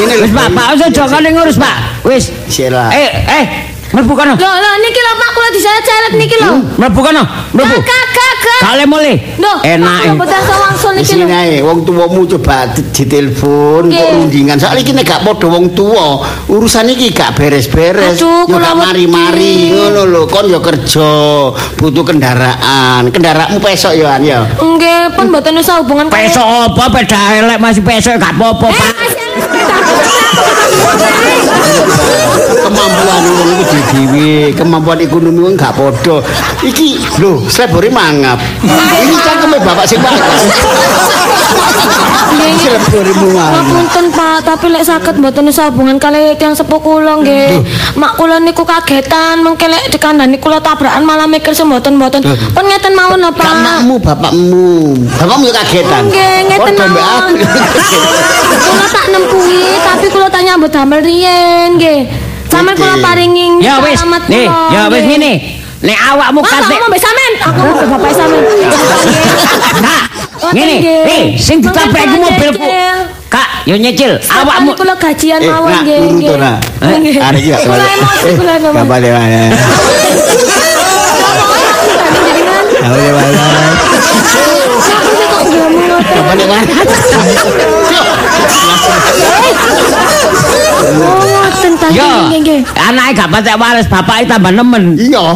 Ini 0.01 0.13
lho 0.17 0.23
Wis 0.25 0.33
Pak, 0.33 0.47
Pak 0.55 0.65
aja 0.77 0.87
jokane 0.89 1.29
ngurus, 1.29 1.57
Pak. 1.61 2.05
Wis. 2.05 2.33
Sila. 2.49 2.89
Eh, 2.89 3.11
eh, 3.27 3.70
mlebu 3.93 4.15
kono. 4.15 4.33
Lho, 4.35 4.49
lho 4.63 4.71
niki 4.83 5.01
lho 5.05 5.13
Pak 5.21 5.35
kula 5.51 5.59
diseret-seret 5.59 6.13
niki 6.15 6.35
lho. 6.39 6.51
Mlebu 6.79 6.99
kono, 7.03 7.23
mlebu. 7.51 7.75
Kakak, 7.83 8.07
kakak. 8.15 8.59
Kale. 8.63 8.85
Lho, 9.37 9.53
Enak. 9.67 10.01
Sawangsul 10.47 10.91
Di 10.95 11.03
niki 11.03 11.11
sini 11.11 11.25
lho. 11.27 11.35
ae 11.35 11.55
wong 11.61 11.79
tuwamu 11.83 12.23
coba 12.27 12.71
di- 12.71 12.87
ditelepon 12.91 13.91
kok 13.91 14.07
rundingan. 14.15 14.57
Soale 14.59 14.79
iki 14.81 14.93
nek 14.95 15.05
gak 15.05 15.21
padha 15.27 15.47
wong 15.47 15.75
tuwa, 15.75 16.23
urusan 16.47 16.87
iki 16.89 17.11
gak 17.11 17.35
beres-beres. 17.35 18.15
Yo 18.19 18.47
gak 18.47 18.75
mari-mari 18.75 19.75
ngono 19.75 20.01
lho. 20.07 20.21
Kon 20.31 20.47
yo 20.47 20.59
kerja, 20.63 21.11
butuh 21.75 22.03
kendaraan. 22.05 23.11
Kendaraanmu 23.11 23.59
pesok 23.59 23.93
yo 23.97 24.07
an 24.07 24.23
yo. 24.23 24.39
Nggih, 24.55 25.15
pun 25.19 25.27
boten 25.29 25.57
usah 25.59 25.83
hubungan 25.83 26.07
kali- 26.07 26.31
Pesok 26.31 26.47
apa 26.71 26.83
beda 26.89 27.19
elek 27.43 27.57
masih 27.59 27.83
pesok 27.83 28.15
gak 28.17 28.33
apa-apa, 28.37 28.67
Eh, 28.71 28.75
Pak. 28.77 28.95
kemampuan 32.61 33.23
wong 33.25 33.49
iku 33.57 33.77
dhewe 33.91 34.31
kemampuan 34.53 34.99
ekonomi 35.01 35.40
wong 35.41 35.57
gak 35.57 35.73
padha 35.73 36.21
iki 36.61 37.01
lho 37.17 37.41
slebore 37.49 37.89
mangap 37.89 38.37
ini 39.01 39.17
cangkeme 39.25 39.57
bapak 39.59 39.85
sing 39.89 39.99
mangap 39.99 40.29
slebore 42.61 43.13
mangap 43.17 43.51
Ngapunten 43.51 44.05
Pak, 44.13 44.37
tapi 44.45 44.65
lek 44.69 44.83
saged 44.85 45.15
mboten 45.17 45.49
hubungan 45.49 45.97
kali 45.99 46.35
tiyang 46.37 46.55
sepuh 46.55 46.79
kula 46.79 47.21
nggih. 47.21 47.63
Mak 47.97 48.17
kula 48.17 48.39
niku 48.39 48.63
kagetan 48.63 49.43
mengke 49.43 49.67
lek 49.67 49.89
dikandani 49.93 50.37
kula 50.37 50.59
tabrakan 50.59 51.03
malah 51.05 51.27
mikir 51.27 51.53
semboten-mboten. 51.53 52.21
Pun 52.23 52.65
ngeten 52.65 52.93
mawon 52.95 53.19
lho 53.21 53.31
Pak. 53.33 53.45
Anakmu, 53.45 53.95
bapakmu. 53.99 54.95
Bapakmu 55.17 55.43
ya 55.49 55.53
kagetan. 55.63 56.01
Nggih, 56.07 56.37
ngeten 56.49 56.73
mawon. 56.77 57.33
Kula 58.61 58.85
tak 58.91 59.05
nempuhi, 59.09 59.63
tapi 59.85 60.05
kula 60.11 60.27
tak 60.29 60.41
nyambut 60.45 60.71
damel 60.71 60.99
riyen 61.01 61.77
nggih. 61.77 62.30
Sampeyan 62.51 62.75
kula 62.75 62.95
paringi 62.99 63.47
Ya 63.63 63.79
wis, 63.79 63.95
selamat 63.95 64.23
nih, 64.27 64.47
ya 64.69 64.81
wis 64.87 65.01
nggih. 65.01 65.17
ngene. 65.17 65.33
Nek 65.81 65.97
awakmu 66.05 66.39
kate 66.43 66.61
ngomong 66.67 66.89
mbek 66.91 67.01
sampean. 67.01 67.33
Aku 67.41 67.57
ngomong 67.57 67.87
bapak 67.89 68.11
sampean. 68.11 68.43
Ngoten 70.37 70.53
ngene. 70.53 70.73
nggih. 70.77 71.01
Eh, 71.07 71.23
sing 71.39 71.57
ditabrak 71.57 72.03
iku 72.05 72.17
mobilku. 72.19 72.67
Kak, 73.31 73.47
yo 73.63 73.75
nyicil. 73.75 74.19
Awakmu 74.19 74.75
kula 74.75 74.93
gajian 74.95 75.39
Eh, 75.39 75.47
mawon 75.47 75.71
nak, 75.71 75.81
nggih. 75.81 75.97
turu 75.97 76.11
nggih. 76.13 76.29
to, 76.29 76.35
Nggih. 76.91 77.15
Arek 77.17 77.39
iki 77.39 77.49
gak 77.49 77.61
Kula 77.63 77.85
emosi 77.87 78.29
kula 78.35 78.51
Gak 78.51 78.61
ngomong. 78.67 78.85
balik 78.85 79.11
mana. 79.15 79.41
Gak 82.75 82.89
balik 82.91 83.13
mana. 83.15 83.45
Oh, 90.81 91.23
ngoten 91.23 91.73
ta. 91.77 91.87
Yo, 91.93 92.09
nggih. 92.33 92.59
anake 92.73 93.11
gak 93.17 93.29
patek 93.29 93.55
waras, 93.57 93.85
bapake 93.85 94.25
tambah 94.25 94.51
nemen. 94.53 94.97
Iya. 94.97 95.25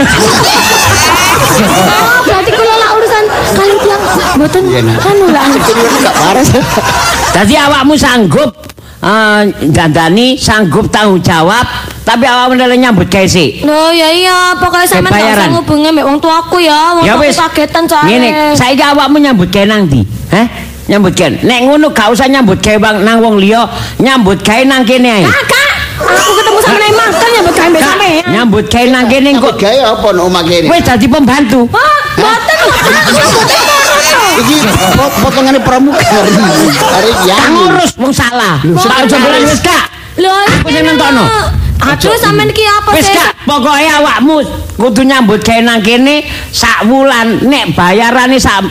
Oh, 1.55 2.19
berarti 2.27 2.51
kula 2.51 2.75
lak 2.75 2.91
urusan 2.99 3.23
kali 3.55 3.73
tiang 3.79 4.01
mboten 4.35 4.63
Iya, 4.67 4.81
lah. 5.31 5.47
Ini 5.47 5.97
gak 6.03 6.15
waras. 6.19 6.47
Dadi 7.31 7.55
awakmu 7.55 7.95
sanggup 7.95 8.51
eh 8.99 9.41
dandani, 9.71 10.35
sanggup 10.35 10.91
tanggung 10.91 11.23
jawab, 11.23 11.63
tapi 12.05 12.23
awakmu 12.29 12.53
ndeleng 12.53 12.79
nyambut 12.79 13.09
gawe 13.09 13.25
sik. 13.25 13.65
Loh 13.65 13.89
ya 13.89 14.13
iya, 14.13 14.53
pokoknya 14.55 14.85
sampean 14.85 15.25
gak 15.25 15.33
usah 15.41 15.47
ngubungi 15.49 15.89
mbek 15.89 16.05
wong 16.05 16.17
tuaku 16.21 16.57
ya. 16.61 16.93
Wong 16.93 17.03
Ya 17.03 17.17
tuaku 17.17 17.33
kagetan 17.49 17.83
soalnya. 17.89 18.13
Ngene, 18.13 18.29
saiki 18.53 18.83
awakmu 18.85 19.17
nyambut 19.17 19.49
gawe 19.49 19.65
nang 19.65 19.89
ndi? 19.89 20.05
Nyambut 20.85 21.17
gawe. 21.17 21.33
Nek 21.41 21.59
ngono 21.65 21.89
gak 21.89 22.13
usah 22.13 22.29
nyambut 22.29 22.61
gawe 22.61 22.77
bang 22.77 22.95
nang 23.01 23.17
wong 23.25 23.41
liya, 23.41 23.65
nyambut 23.97 24.37
gawe 24.39 24.61
nang 24.63 24.85
kene 24.85 25.09
ae. 25.09 25.25
Kakak, 25.25 25.67
aku 26.13 26.31
ketemu 26.37 26.59
sama 26.61 26.77
Nek 26.77 26.91
makan 26.93 27.29
ya 27.33 27.41
mbek 27.41 27.53
mbek 27.73 27.81
sampean. 27.81 28.23
nyambut 28.29 28.65
gawe 28.69 28.85
nang 28.93 29.05
kene 29.09 29.29
Kok 29.41 29.55
gaya 29.57 29.83
apa 29.89 30.07
no 30.13 30.21
omah 30.29 30.43
kene? 30.45 30.69
wis 30.69 30.81
dadi 30.85 31.07
pembantu. 31.09 31.65
Wah, 31.73 31.97
mboten. 32.21 32.57
Iki 34.35 34.55
pot- 34.93 35.15
potongane 35.23 35.59
pramugari. 35.63 36.31
Arek 36.93 37.17
yang 37.25 37.49
ngurus 37.49 37.91
wong 37.97 38.13
salah. 38.13 38.59
Tak 38.61 39.09
jebule 39.09 39.41
wis 39.41 39.57
Kak. 39.63 39.89
Lho, 40.15 40.31
Aku 40.31 40.69
sing 40.71 40.83
nentono. 40.85 41.23
Aduh, 41.83 42.15
sampean 42.17 42.49
iki 42.49 42.63
apa 42.63 42.89
Wis 42.95 43.05
sih? 43.05 43.15
Kak, 43.15 43.35
pokoke 43.45 43.87
awakmu 43.99 44.37
kudu 44.75 45.01
nyambut 45.03 45.39
gawe 45.39 45.61
nang 45.63 45.79
kene 45.79 46.23
sak 46.51 46.83
wulan 46.85 47.39
nek 47.47 47.71
bayarane 47.73 48.35
sak 48.35 48.67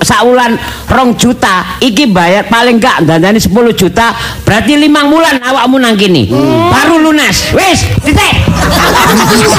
sak 0.00 0.22
wulan 0.22 0.54
2 0.86 1.18
juta 1.18 1.78
iki 1.78 2.06
bayar 2.08 2.46
paling 2.46 2.78
gak 2.78 3.02
dandani 3.02 3.42
10 3.42 3.50
juta 3.74 4.14
berarti 4.46 4.78
limang 4.78 5.10
wulan 5.10 5.36
awakmu 5.42 5.76
nang 5.76 5.98
kene 5.98 6.30
baru 6.70 7.02
lunas 7.02 7.50
wis 7.52 7.84
titik 8.06 8.34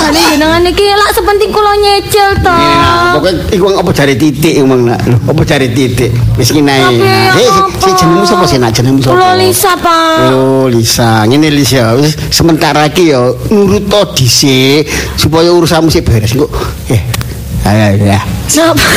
jenengan 0.10 0.64
iki 0.66 0.86
lak 0.88 1.12
sepenting 1.12 1.50
kula 1.52 1.74
nyecil 1.76 2.30
to. 2.40 2.52
Nah, 2.52 3.16
pokoknya 3.18 3.42
iku 3.56 3.66
apa 3.76 3.92
cari 3.92 4.14
titik 4.16 4.54
emang 4.56 4.86
nak. 4.88 5.00
Apa 5.26 5.42
cari 5.44 5.68
titik? 5.72 6.12
Wis 6.36 6.50
ki 6.52 6.62
nae. 6.62 6.80
Tapi 6.80 7.44
Eh, 7.44 7.50
si- 7.82 7.96
jenengmu 8.00 8.26
sapa 8.26 8.46
sih 8.46 8.58
nak 8.62 8.72
jenengmu 8.72 9.02
sapa? 9.02 9.16
Kula 9.16 9.34
Lisa, 9.40 9.72
Pak. 9.76 10.18
Oh, 10.34 10.66
Lisa. 10.68 11.26
Ngene 11.26 11.50
Lisa, 11.52 11.96
wis 11.98 12.16
sementara 12.30 12.88
iki 12.88 13.12
ya 13.12 13.20
nurut 13.50 13.84
to 13.88 14.02
dhisik 14.16 14.88
supaya 15.16 15.50
urusanmu 15.52 15.89
sik 15.90 16.06
beres 16.06 16.34
kok. 16.38 16.52
Eh. 16.94 17.02
Ayo 17.66 18.02
ya. 18.06 18.22
Napa? 18.56 18.82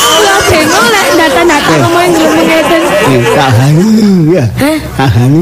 Kula 0.00 0.34
bengong 0.48 0.88
lek 0.92 1.08
data-data 1.16 1.72
ngomongin 1.80 2.12
gelem 2.16 2.79
ya. 4.28 4.44
Tahan. 4.96 5.32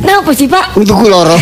Napa 0.00 0.30
sih, 0.30 0.46
Pak? 0.46 0.74
Untuk 0.74 0.96
ku 0.96 1.06
loro. 1.06 1.36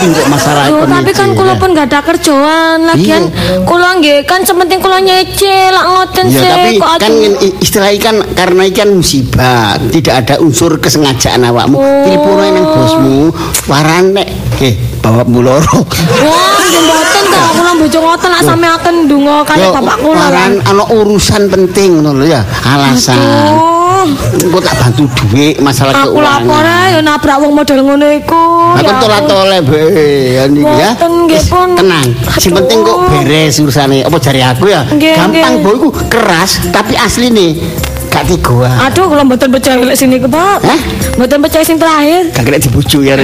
Kok 0.00 0.28
masalah 0.28 0.64
ekonomi. 0.66 0.92
tapi 0.92 1.10
kan 1.12 1.28
kula 1.32 1.54
pun 1.54 1.70
gak 1.70 1.86
ada 1.86 2.00
kerjaan 2.00 2.78
lagian 2.86 3.28
kula 3.62 4.00
nggih 4.00 4.24
kan 4.24 4.40
sementing 4.42 4.80
kula 4.80 4.96
nyecil 4.98 5.70
lak 5.70 5.86
ngoten 5.86 6.24
Ya 6.26 6.32
sih 6.32 6.48
tapi 6.48 6.70
kok 6.74 6.90
kan 6.96 7.12
i- 7.12 7.56
istilah 7.60 7.90
ikan 7.94 8.16
karena 8.32 8.62
ikan 8.66 8.88
musibah 8.94 9.76
tidak 9.90 10.24
ada 10.24 10.34
unsur 10.40 10.80
kesengajaan 10.80 11.44
awakmu 11.44 11.76
Oh. 11.76 12.40
nang 12.40 12.66
bosmu 12.66 13.18
warane 13.66 14.24
eh 14.58 14.72
bawa 14.98 15.22
muloro 15.22 15.84
Wah, 16.24 16.59
nggih 16.70 16.82
mboten 16.86 17.22
to 17.26 17.38
kula 17.58 17.72
bojo 17.74 17.98
ngoten 17.98 18.28
lak 18.30 18.42
sampeaken 18.46 18.94
ndonga 19.10 19.36
kali 19.42 19.64
bapak 19.66 19.96
kula. 19.98 20.18
waran 20.22 20.52
ana 20.62 20.84
urusan 20.86 21.42
penting 21.50 21.98
ngono 21.98 22.22
lho 22.22 22.26
ya 22.30 22.40
alasan 22.62 23.18
engko 24.38 24.58
tak 24.62 24.74
bantu 24.80 25.04
duit 25.12 25.58
masalah 25.60 25.92
aku 25.92 26.16
keuangan 26.16 26.46
lapor 26.46 26.64
ae 26.64 26.86
ya 26.94 27.00
nabrak 27.04 27.36
wong 27.42 27.52
model 27.52 27.78
ngono 27.84 28.06
iku. 28.16 28.44
Aku 28.80 28.92
toleh 29.28 29.60
be 29.60 29.82
ya 30.40 30.44
niki 30.48 30.64
ya. 30.64 30.90
Tenang. 31.76 32.06
Si 32.40 32.48
Aduh. 32.48 32.56
penting 32.62 32.78
kok 32.80 32.98
beres 33.12 33.54
urusane. 33.60 33.98
Apa 34.06 34.16
jari 34.16 34.40
aku 34.40 34.72
ya? 34.72 34.88
Gampang 34.88 35.60
nggih. 35.60 35.64
boy 35.64 35.76
ku 35.76 35.88
keras 36.08 36.64
tapi 36.72 36.96
asli 36.96 37.28
nih 37.28 37.60
gak 38.10 38.26
tigoan. 38.26 38.74
Aduh, 38.90 39.06
kula 39.06 39.22
mboten 39.22 39.48
percaya 39.54 39.78
lek 39.78 39.94
sini 39.94 40.18
ke, 40.18 40.26
Pak. 40.26 40.58
Hah? 40.66 40.80
Mboten 41.14 41.38
percaya 41.46 41.62
sing 41.62 41.78
terakhir. 41.78 42.26
Gak 42.34 42.42
kena 42.42 42.58
dibujuk 42.58 43.06
ya. 43.06 43.14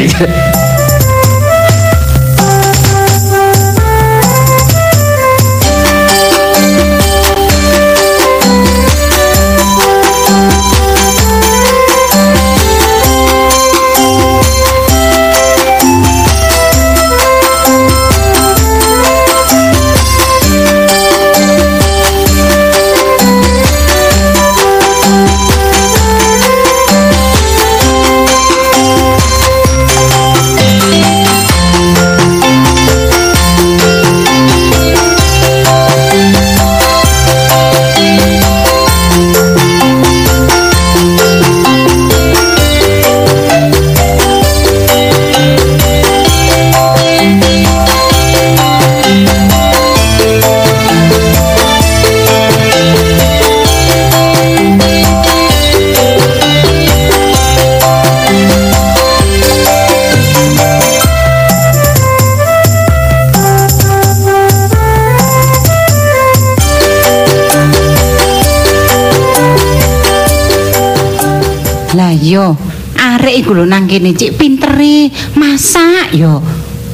Iku 73.46 73.62
lho 73.62 73.62
nang 73.62 73.86
kene 73.86 74.10
cik 74.10 74.34
pintere 74.42 75.06
masak 75.38 76.10
yo 76.18 76.42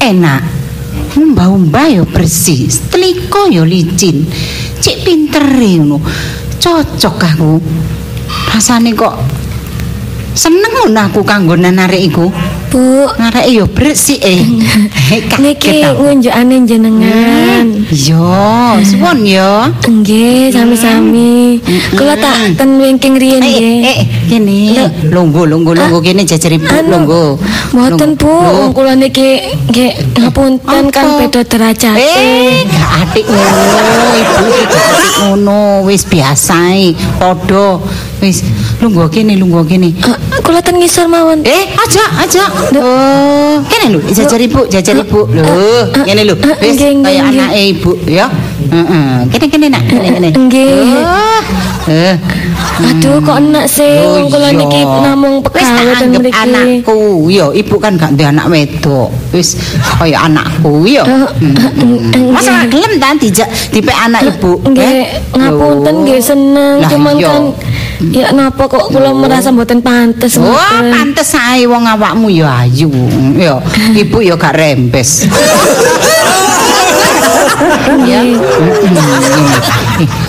enak. 0.05 0.45
Umbah-umbah 1.17 1.89
yo 1.89 2.05
bersih, 2.05 2.69
setrika 2.69 3.49
yo 3.49 3.65
licin. 3.65 4.29
Cik 4.77 5.01
pintere 5.01 5.81
ngono. 5.81 5.97
Cocok 6.61 7.17
aku. 7.25 7.57
Rasane 8.53 8.93
kok 8.93 9.17
seneng 10.37 10.77
ngono 10.77 11.01
aku 11.01 11.25
kanggonan 11.25 11.81
arek 11.89 12.13
iku. 12.13 12.29
Bu. 12.73 13.05
Arek 13.21 13.52
yo 13.52 13.69
bersih 13.69 14.17
eh. 14.25 14.41
Niki 15.37 15.85
ngunjukane 15.85 16.64
jenengan. 16.64 17.69
Yo, 17.93 18.33
suwun 18.81 19.29
yo. 19.29 19.69
Nggih, 19.85 20.49
sami-sami. 20.49 21.61
Kula 21.93 22.17
tak 22.17 22.57
ten 22.57 22.81
wingking 22.81 23.21
riyen 23.21 23.45
Eh, 23.45 23.52
nggih. 23.52 23.85
eh, 23.85 23.99
kene. 24.25 24.59
Lungguh, 25.12 25.45
lungguh, 25.45 25.76
lungguh 25.76 26.00
kene 26.00 26.25
jajar 26.25 26.57
ibu 26.57 26.64
Anu, 26.64 26.88
lungguh. 26.88 27.29
Mboten 27.76 28.17
Bu, 28.17 28.33
kula 28.73 28.97
niki 28.97 29.52
nggih 29.69 29.93
ngapunten 30.17 30.85
kan 30.88 31.21
beda 31.21 31.45
derajat. 31.45 31.97
Eh, 32.00 32.64
gak 32.64 32.91
atik 33.05 33.25
ngono, 33.29 33.62
ibu 34.17 34.45
atik 34.49 35.12
ngono, 35.21 35.61
wis 35.85 36.09
biasae, 36.09 36.97
padha. 37.21 37.76
Wis 38.25 38.41
lungguh 38.81 39.12
kene, 39.12 39.37
lungguh 39.37 39.69
kene. 39.69 39.93
Eh, 39.93 40.17
Kula 40.43 40.59
ten 40.59 40.81
ngisor 40.81 41.07
mawon. 41.07 41.45
Eh, 41.45 41.64
aja, 41.76 42.05
aja. 42.19 42.45
Oh, 42.71 43.59
kene 43.69 43.87
lho, 43.95 43.99
jajar 44.14 44.40
ibu, 44.40 44.61
jajar 44.71 44.97
ibu. 44.97 45.21
Lho, 45.26 45.42
kene 46.07 46.23
lho. 46.25 46.35
eh, 46.38 46.57
Wis 46.62 46.76
nggih, 46.78 46.95
nggih, 46.95 47.04
kaya 47.04 47.23
anake 47.28 47.61
ibu, 47.69 47.90
ya. 48.07 48.26
Heeh. 48.69 49.11
Kene 49.28 49.47
kene 49.49 49.66
nak, 49.69 49.83
kene 49.85 50.09
kene. 50.11 50.28
Nggih. 50.31 51.02
Oh, 51.02 51.40
Eh. 51.83 52.14
Aduh 52.78 53.19
kok 53.19 53.42
enak 53.42 53.66
sih 53.66 53.83
Oh, 54.00 54.14
wong 54.16 54.31
kula 54.31 54.49
niki 54.50 54.81
namung 54.85 55.42
ten 55.50 56.14
mriki. 56.14 56.31
anakku. 56.33 57.26
Yo, 57.26 57.50
ibu 57.50 57.75
kan 57.76 57.99
gak 57.99 58.14
duwe 58.14 58.26
anak 58.28 58.47
wedok. 58.47 59.11
Wis 59.31 59.59
kaya 59.92 60.23
anakku 60.23 60.87
yo. 60.87 61.02
Eh, 61.02 61.26
eh, 61.42 62.31
Masa 62.31 62.49
nggih. 62.49 62.54
gak 62.54 62.69
gelem 62.71 62.92
ta 62.97 63.09
dijak 63.14 63.49
dipek 63.69 63.99
anak 63.99 64.23
ibu? 64.28 64.62
Nggih, 64.62 64.87
Eh? 64.87 65.07
ngapunten 65.33 65.95
nggih 66.02 66.21
seneng, 66.23 66.76
cuman 66.87 67.14
kan 67.19 67.42
ya 68.09 68.31
napa 68.31 68.62
kok 68.64 68.88
kula 68.88 69.11
merasa 69.12 69.50
mboten 69.50 69.78
pantes 69.78 70.35
Wah, 70.35 70.83
pantes 70.83 71.35
ae 71.35 71.66
wong 71.66 71.83
awakmu 71.85 72.31
yo 72.31 72.47
ayu. 72.47 72.90
Yo, 73.37 73.59
ibu 73.92 74.23
yo 74.23 74.35
gak 74.37 74.54
rembes. 74.54 75.26
ya. 78.04 78.21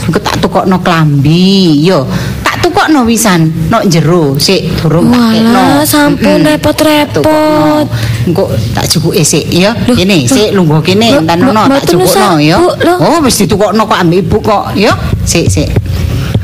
Engko 0.05 0.19
tak 0.19 0.35
tukokno 0.39 0.77
klambi, 0.79 1.79
yo. 1.81 2.05
Tak 2.43 2.59
tukokno 2.61 3.07
wisan, 3.07 3.49
nok 3.71 3.87
jero 3.87 4.35
sik 4.37 4.67
durung 4.77 5.09
tak 5.09 5.33
kekno. 5.33 5.61
Walah, 5.63 5.83
sampun 5.83 6.39
repot-repot. 6.43 7.85
Engko 8.27 8.43
tak 8.75 8.85
cukuke 8.87 9.23
sik 9.23 9.47
ya. 9.49 9.71
Kene 9.87 10.27
sik 10.27 10.51
lungguh 10.51 10.83
kene 10.83 11.23
entanono 11.23 11.65
mbak- 11.65 11.87
tak 11.87 12.37
ya. 12.39 12.59
Bu, 12.59 12.69
loh. 12.83 12.97
Oh, 12.99 13.17
wis 13.23 13.39
ditukokno 13.39 13.87
kok 13.87 13.97
ambek 13.97 14.19
ibu 14.21 14.37
kok, 14.39 14.65
ya. 14.75 14.91
Sik 15.23 15.47
sik. 15.49 15.69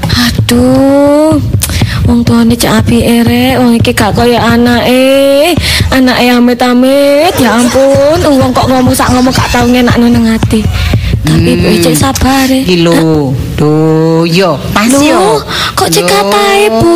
Aduh. 0.09 1.37
Wong 2.07 2.21
tuane 2.23 2.55
cak 2.55 2.83
apike 2.85 3.25
rek, 3.25 3.59
wong 3.59 3.75
iki 3.75 3.91
gak 3.91 4.15
kaya 4.15 4.39
anake. 4.39 5.55
Anake 5.91 6.25
amit-amit, 6.29 7.33
ya 7.41 7.59
ampun. 7.59 8.19
Wong 8.23 8.51
kok 8.53 8.67
ngomong 8.69 8.95
sak 8.95 9.09
ngomong 9.11 9.33
gak 9.33 9.49
tau 9.51 9.65
ngenakno 9.67 10.07
nang 10.07 10.25
ati. 10.29 10.61
Tapi 11.25 11.57
ibu 11.57 11.67
cek 11.83 11.95
sabar 11.97 12.47
e. 12.47 12.63
Iki 12.63 12.85
lho. 12.85 13.33
Duh, 13.59 14.23
yo, 14.23 14.55
pas 14.71 14.87
yo. 14.87 15.35
Kok 15.75 15.87
cek 15.91 16.07
katae, 16.07 16.71
Bu? 16.79 16.95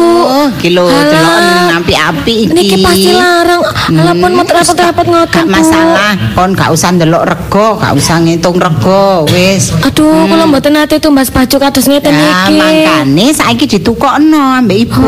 Iki 0.64 0.72
lho 0.72 0.88
deloken 0.88 1.76
api-api 1.76 2.34
iki. 2.48 2.56
Niki 2.56 2.78
pasti 2.80 3.12
larang. 3.12 3.60
Alah 3.92 4.16
pun 4.16 4.32
mau 4.32 4.48
repot-repot 4.48 5.06
ngoten. 5.12 5.44
Masalah, 5.52 6.16
kon 6.32 6.56
gak 6.56 6.72
usah 6.72 6.96
ndelok 6.96 7.28
rego, 7.28 7.76
gak 7.84 7.92
usah 8.00 8.24
ngitung 8.24 8.56
rego, 8.56 9.28
wis. 9.28 9.76
Aduh, 9.84 10.24
kula 10.24 10.48
mboten 10.48 10.80
nate 10.80 11.04
tumbas 11.04 11.28
baju 11.28 11.56
kados 11.60 11.84
ngeten 11.84 12.16
Ya, 12.16 12.48
iki. 12.48 12.56
mangkane 12.56 13.26
saiki 13.36 13.66
ditukokno 13.68 14.64
ambek 14.64 14.88
ibu. 14.88 15.04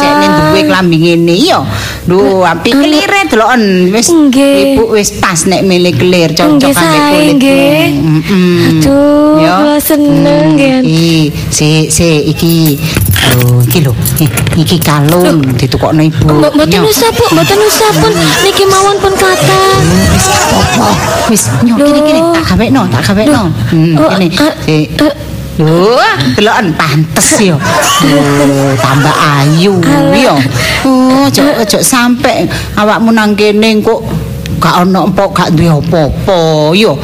Cek 0.00 0.12
ning 0.16 0.32
duwe 0.32 0.60
klambi 0.64 0.96
ngene 0.96 1.34
yo. 1.36 1.60
Lho, 2.08 2.40
api 2.40 2.72
kelire 2.72 3.20
deloken 3.28 3.92
wis. 3.92 4.08
Ibu 4.08 4.96
wis 4.96 5.12
pas 5.20 5.44
nek 5.44 5.60
milih 5.60 5.92
kelir 5.92 6.32
cocok 6.32 6.72
ambek 6.72 7.04
kulit. 7.12 7.34
nggih. 7.36 7.84
Aduh, 8.80 9.44
Yo. 9.44 9.52
kula 9.60 9.76
seneng, 9.76 10.56
nggih. 10.56 10.85
Iki, 10.86 11.34
si 11.50 11.68
si 11.90 12.22
iki. 12.30 12.78
Lho, 13.34 13.58
iki 13.66 13.82
lho. 13.82 13.92
Iki 14.54 14.78
kalung 14.78 15.42
ditukokno 15.58 15.98
ibu. 15.98 16.30
Mboten 16.30 16.80
usah, 16.86 17.10
Bu. 17.10 17.24
Mboten 17.34 17.58
usah 17.58 17.90
pun 17.98 18.12
niki 18.46 18.62
mawon 18.70 18.94
pun 19.02 19.12
kata. 19.18 19.58
Wis 20.14 20.26
gak 20.30 20.46
apa-apa. 20.46 20.88
Wis 21.26 21.42
nyo 21.66 21.74
Loh. 21.74 21.90
kene 21.90 22.20
tak 22.38 22.44
gawekno, 22.54 22.82
tak 22.86 23.02
gawekno. 23.02 23.42
Hmm, 23.74 23.98
Oh, 23.98 24.08
kene. 24.14 24.26
Lho, 25.56 25.96
deloken 26.36 26.68
pantes. 26.78 27.40
Oh, 27.50 28.70
tambah 28.78 29.16
ayu 29.42 29.74
yo. 30.14 30.36
Oh, 30.86 31.26
ojo 31.26 31.42
ojo 31.66 31.78
sampe 31.82 32.46
awakmu 32.76 33.10
nang 33.10 33.32
kene 33.34 33.80
kok 33.82 34.04
gak 34.60 34.84
ono 34.86 35.08
empok 35.10 35.30
gak 35.34 35.48
duwe 35.56 35.72
apa-apa 35.82 36.38
yo. 36.76 36.94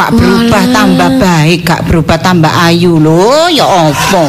Gak 0.00 0.16
berubah 0.16 0.64
Walah. 0.64 0.72
tambah 0.72 1.10
baik, 1.20 1.58
gak 1.68 1.84
berubah 1.84 2.16
tambah 2.16 2.48
ayu 2.48 2.96
lho, 2.96 3.52
ya 3.52 3.68
apa. 3.68 4.24
Oh. 4.24 4.28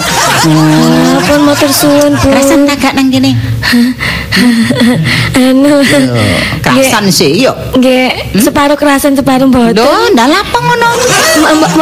Pun 1.23 1.47
matur 1.47 1.71
suwun, 1.71 2.11
Bu. 2.19 2.27
Rasan 2.27 2.67
tak 2.67 2.83
gak 2.83 2.99
nang 2.99 3.07
kene? 3.07 3.31
Anu. 5.39 5.79
Kerasan 6.59 7.07
sih 7.07 7.47
yo. 7.47 7.55
Nggih, 7.79 8.35
separuh 8.35 8.75
kerasan 8.75 9.15
separuh 9.15 9.47
mboten. 9.47 9.79
Lho, 9.79 10.11
ndak 10.11 10.43
apa 10.43 10.57
ngono? 10.59 10.89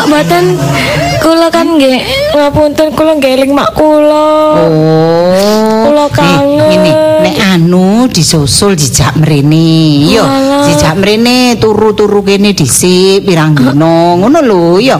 Mboten 0.05 0.43
kula 1.19 1.47
kan 1.51 1.67
nggih 1.75 1.97
ngapunten 2.33 2.87
kula 2.95 3.11
nggih 3.19 3.31
eling 3.35 3.51
mak 3.53 3.75
kula. 3.75 4.31
Oh. 4.57 5.79
Kula 5.87 6.05
kangen. 6.11 6.69
Ini 6.69 6.91
nek 7.19 7.37
anu 7.55 8.07
disusul 8.07 8.73
dijak 8.79 9.19
mrene. 9.19 10.07
Yo, 10.07 10.23
dijak 10.65 10.95
mrene 10.97 11.59
turu-turu 11.59 12.23
kene 12.23 12.55
dhisik 12.55 13.27
pirang 13.27 13.53
dino. 13.53 14.15
Ngono 14.17 14.39
lho, 14.39 14.79
yo. 14.79 14.97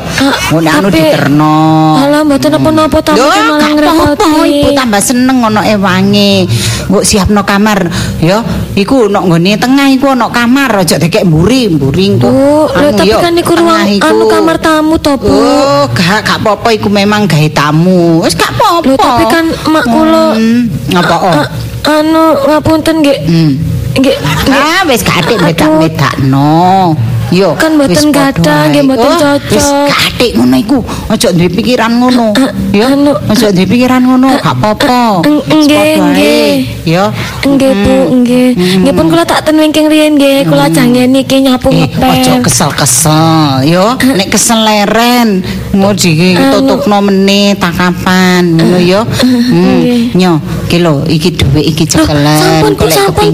Ngono 0.51 0.69
anu 0.69 0.87
diterno. 0.91 1.57
Alah 2.03 2.21
mboten 2.27 2.51
apa-apa 2.59 2.99
Lho, 3.15 3.27
tamu 3.29 3.51
malah 3.55 3.69
ngrepoti. 3.73 4.31
ibu 4.49 4.69
tambah 4.75 5.01
seneng 5.01 5.37
ono 5.41 5.61
ewange. 5.63 6.45
Mbok 6.89 7.03
siapno 7.05 7.41
kamar, 7.45 7.85
yo. 8.19 8.41
Iku 8.73 9.11
nok 9.11 9.23
nggone 9.29 9.51
tengah 9.59 9.87
iku 9.93 10.15
ono 10.17 10.31
kamar, 10.33 10.71
aja 10.83 10.97
dekek 10.97 11.27
mburi, 11.27 11.69
mburi 11.69 12.03
engko. 12.15 12.29
Lho 12.29 12.65
Anu, 12.73 12.89
tapi 12.97 13.13
kan 13.13 13.33
niku 13.35 13.53
ruang 13.53 13.99
anu 14.01 14.25
kamar 14.25 14.57
tamu 14.57 14.95
to, 14.97 15.13
Bu. 15.19 15.29
Oh, 15.29 15.85
gak 16.09 16.25
gak 16.25 16.37
apa-apa 16.41 16.69
iku 16.73 16.89
memang 16.89 17.29
gawe 17.29 17.49
tamu. 17.53 18.25
Wis 18.25 18.33
gak 18.33 18.49
apa-apa. 18.49 18.97
Tapi 18.97 19.23
kan 19.29 19.45
mak 19.69 19.85
kula 19.85 20.33
Hmm, 20.33 20.65
ngapa 20.89 21.15
oh? 21.21 21.45
anu 21.85 22.25
ngapunten 22.49 23.05
nggih 23.05 23.17
Hmm. 23.29 23.51
nggih 23.93 24.15
Ah, 24.49 24.81
wis 24.89 25.05
katik 25.05 25.37
bedak-bedakno. 25.37 26.97
Yo, 27.29 27.53
Kan 27.53 27.77
mboten 27.77 28.09
gadah, 28.09 28.73
nggih 28.73 28.83
mboten 28.89 29.05
Oh, 29.05 29.13
cocok. 29.13 29.53
Wis 29.53 29.69
katik 29.85 30.31
ngono 30.33 30.55
iku. 30.57 30.77
Aja 31.07 31.29
duwe 31.29 31.45
pikiran 31.47 32.01
ngono. 32.01 32.33
Ah, 32.33 32.49
Yo, 32.73 32.89
aja 33.29 33.53
duwe 33.53 33.65
pikiran 33.69 34.01
ngono, 34.01 34.33
gak 34.33 34.49
apa-apa. 34.49 35.21
Wis 35.21 35.45
nggih, 35.45 35.93
nggih. 36.01 36.53
Yo. 36.89 37.05
Nggih 37.45 37.71
Bu, 37.85 37.95
nggih. 38.17 38.49
Nggih 38.81 38.93
pun 38.93 39.05
kula 39.07 39.23
tak 39.23 39.45
ten 39.45 39.61
wingking 39.61 39.85
riyen 39.85 40.17
nggih, 40.17 40.49
kula 40.49 40.73
jangen 40.73 41.13
iki 41.13 41.45
nyapu 41.45 41.69
Eh, 41.69 41.85
ngepel. 41.85 42.09
ojo 42.17 42.33
kesel-kesel, 42.41 43.61
yo. 43.69 43.85
Nek 44.01 44.27
kesel 44.33 44.65
leren, 44.65 45.45
ngoji 45.69 46.33
tutupno 46.33 46.97
meneh 46.99 47.53
tak 47.55 47.77
kapan, 47.77 48.57
ngono 48.57 48.77
yo. 48.81 49.01
Hmm, 49.21 50.09
nyo, 50.17 50.41
iki 50.69 50.77
lho, 50.85 51.01
iki 51.09 51.33
dhuwit 51.33 51.65
iki 51.65 51.83
cekelen. 51.89 52.37
sampun, 52.37 52.77
Bu, 52.77 52.85
Golek 52.85 52.93
sampun, 52.93 53.33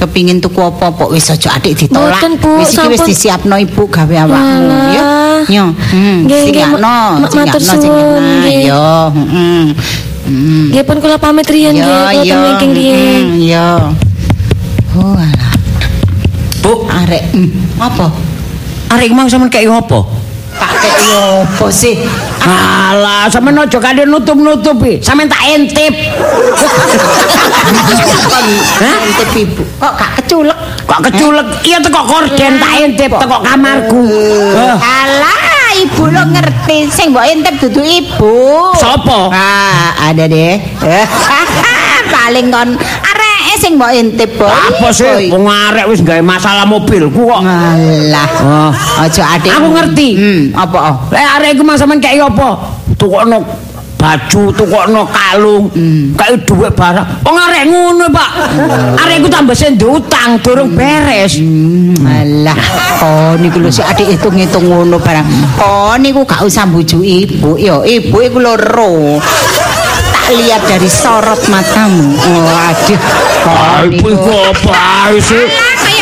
kepingin 0.00 0.40
tuku 0.40 0.56
apa-apa, 0.64 1.12
wis 1.12 1.28
aja 1.28 1.52
adik 1.52 1.76
ditolak. 1.76 2.24
Wis 2.56 2.72
iki 2.72 2.88
wis 2.88 3.04
disiapno 3.04 3.60
ibu 3.60 3.84
gawe 3.84 4.16
awakmu, 4.24 4.64
Walah. 4.64 4.88
yo. 4.96 5.04
Nyo, 5.42 5.64
hmm, 5.76 6.16
Nggih, 6.24 6.24
nggih, 6.24 6.64
singakno, 6.64 6.80
ma- 6.80 7.18
ma- 7.18 7.20
matur 7.20 7.60
singakno 7.60 7.60
sing 7.60 7.80
suwun, 7.84 8.22
enak, 8.24 8.40
nggih. 8.40 8.60
yo. 8.64 8.88
Heeh. 9.12 9.64
Nggih 10.72 10.84
pun 10.88 10.96
kula 11.04 11.16
pamit 11.20 11.46
riyen 11.52 11.74
Yo, 11.76 11.84
nggih, 11.84 12.00
kula 12.00 12.12
yo. 12.24 12.40
riyen. 12.72 13.20
Hmm, 13.20 13.28
yo. 13.44 13.70
Oh, 14.96 15.12
alah. 15.20 15.52
Bu, 16.64 16.72
Arek, 16.88 17.22
hmm, 17.36 17.50
apa? 17.76 18.06
arek 18.92 19.08
mau 19.12 19.24
sampean 19.28 19.52
kei 19.52 19.68
apa? 19.68 20.00
Tak 20.52 20.96
yo 21.00 21.44
apa 21.44 21.66
sih? 21.68 21.96
Alah, 22.42 23.30
sampean 23.30 23.62
aja 23.62 23.78
kade 23.78 24.02
nutup-nutupi. 24.02 24.98
Sampean 24.98 25.30
tak 25.30 25.42
intip. 25.46 25.94
Hah? 28.82 28.96
Intip 29.06 29.30
ibu. 29.38 29.62
Kok 29.78 29.92
gak 29.94 30.10
keculek? 30.18 30.58
Kok 30.90 31.00
keculek? 31.06 31.46
Iya 31.62 31.78
teko 31.78 32.02
korden 32.02 32.52
tak 32.58 32.72
intip 32.82 33.10
teko 33.14 33.36
kamarku. 33.46 34.02
Hah, 34.58 34.74
Alah, 34.82 35.70
ibu 35.78 36.02
lo 36.10 36.22
ngerti 36.34 36.90
sing 36.90 37.14
mbok 37.14 37.26
intip 37.30 37.54
dudu 37.62 37.82
ibu. 37.86 38.34
Sopo? 38.74 39.30
Ah, 39.30 40.10
ada 40.10 40.26
deh. 40.26 40.58
Paling 42.12 42.50
kon 42.52 42.76
sing 43.62 43.78
mbok 43.78 43.94
intip, 43.94 44.30
Boy. 44.34 44.50
Apa 44.50 44.90
sih? 44.90 45.30
Wong 45.30 45.46
arek 45.46 45.86
wis 45.86 46.02
gawe 46.02 46.18
masalah 46.18 46.66
mobilku 46.66 47.30
kok. 47.30 47.40
Alah. 47.46 48.28
Oh. 48.42 48.72
Aja 48.98 49.38
adik. 49.38 49.54
Aku 49.54 49.70
ngerti. 49.70 50.08
Hmm, 50.18 50.42
apa? 50.58 50.78
oh? 50.90 50.96
Lek 51.14 51.26
arek 51.38 51.48
iku 51.54 51.62
mang 51.62 51.78
sampean 51.78 52.02
kei 52.02 52.18
apa? 52.18 52.58
Tukokno 52.98 53.38
baju, 54.02 54.50
tukokno 54.50 55.06
kalung, 55.06 55.70
kayak 56.18 56.42
duit 56.42 56.74
barang. 56.74 57.06
Wong 57.22 57.36
arek 57.38 57.62
ngono, 57.70 58.10
Pak. 58.10 58.30
Arek 58.98 59.22
iku 59.22 59.28
tambah 59.30 59.54
sing 59.54 59.78
utang 59.78 60.42
durung 60.42 60.74
beres. 60.74 61.38
Hmm, 61.38 61.94
Alah, 62.02 62.58
oh 62.98 63.32
niku 63.38 63.62
lho 63.62 63.70
sik 63.70 63.86
adik 63.86 64.18
hitung-hitung 64.18 64.66
ngono 64.66 64.98
barang. 64.98 65.22
Oh 65.62 65.94
niku 66.02 66.26
gak 66.26 66.42
usah 66.42 66.66
bujuk 66.66 66.98
ibu. 67.06 67.54
Yo, 67.54 67.86
ibu 67.86 68.16
iku 68.18 68.42
loro. 68.42 69.22
Lihat 70.32 70.62
dari 70.64 70.88
sorot 70.88 71.44
matamu. 71.46 72.16
Oh, 72.16 72.48
aduh. 72.48 73.00
Ah, 73.44 73.82
Oh, 73.82 73.90
ibu 73.90 74.06
iku 74.08 74.32
apa 74.48 75.12
sih? 75.18 75.44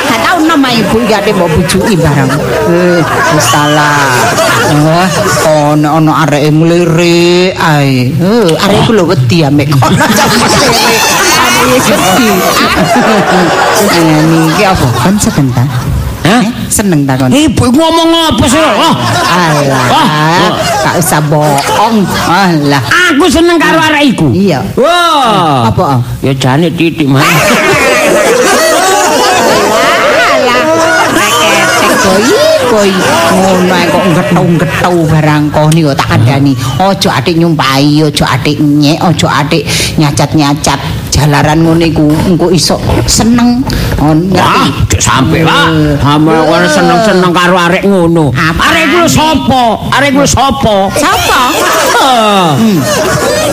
Gak 0.06 0.20
tahu 0.22 0.44
nama 0.44 0.68
ibu 0.70 1.02
ya 1.04 1.18
ada 1.18 1.32
mau 1.34 1.48
bujuki 1.48 1.96
barang. 1.96 2.30
Eh, 2.68 3.00
salah. 3.40 3.96
Oh, 4.70 5.06
ono 5.74 5.98
ono 5.98 6.12
arek 6.14 6.46
mlirik 6.52 7.56
ae. 7.56 8.12
Eh, 8.12 8.50
arek 8.54 8.78
iku 8.84 8.92
lho 8.94 9.04
wedi 9.08 9.42
ambek 9.42 9.72
kono 9.72 9.98
mlirik. 9.98 10.78
Arek 11.40 11.82
wedi. 11.90 12.28
Eh, 13.90 14.20
niki 14.22 14.62
apa? 14.62 14.86
Kan 15.00 15.14
sebentar. 15.18 15.66
Eh, 16.80 16.88
seneng 16.88 17.04
ta 17.04 17.12
kon? 17.12 17.28
Ibu 17.28 17.62
iku 17.68 17.76
ngomong 17.76 18.32
apa 18.32 18.44
sih? 18.48 18.56
Oh, 18.56 18.96
Alah, 19.28 19.84
Wah. 19.92 20.48
gak 20.80 20.94
usah 20.96 21.20
bohong. 21.28 22.08
Alah. 22.24 22.80
aku 23.12 23.28
seneng 23.28 23.60
karo 23.60 23.76
arek 23.76 24.16
iku. 24.16 24.32
Iya. 24.32 24.64
Wah. 24.80 25.68
Apa? 25.68 26.00
Ya 26.24 26.32
jane 26.32 26.72
titik 26.72 27.04
mah. 27.04 27.20
Reketek 31.12 31.92
boy, 32.00 32.24
boy. 32.72 32.90
Ngono 33.36 33.74
ae 33.76 33.86
kok 33.92 34.04
ngetau-ngetau 34.16 34.96
barang 35.04 35.42
kok 35.52 35.68
niku 35.76 35.92
tak 35.92 36.16
kandhani. 36.16 36.56
Ojo 36.80 37.08
atik 37.12 37.36
nyumpahi, 37.36 38.00
ojo 38.08 38.24
atik 38.24 38.56
nyek, 38.56 39.04
ojo 39.04 39.28
atik 39.28 39.68
nyacat-nyacat. 40.00 40.80
Jalaran 41.11 41.61
ngono 41.66 41.85
iku 41.85 42.07
engko 42.27 42.49
iso 42.55 42.79
seneng. 43.05 43.61
Oh, 44.01 44.14
Wah, 44.33 44.64
ngerti? 44.64 44.96
cek 44.96 45.03
sampe 45.03 45.44
lah. 45.44 45.68
Ame 46.01 46.33
ora 46.33 46.64
seneng-seneng 46.64 47.31
karo 47.35 47.59
arek 47.59 47.85
ngono. 47.85 48.33
Arek 48.38 48.83
iku 48.88 48.96
lho 49.05 49.09
sapa? 49.11 49.64
Arek 50.01 50.16
iku 50.16 50.25
lho 50.25 50.31
sapa? 50.31 50.77
Sapa? 50.96 51.40
Ah. 52.01 52.57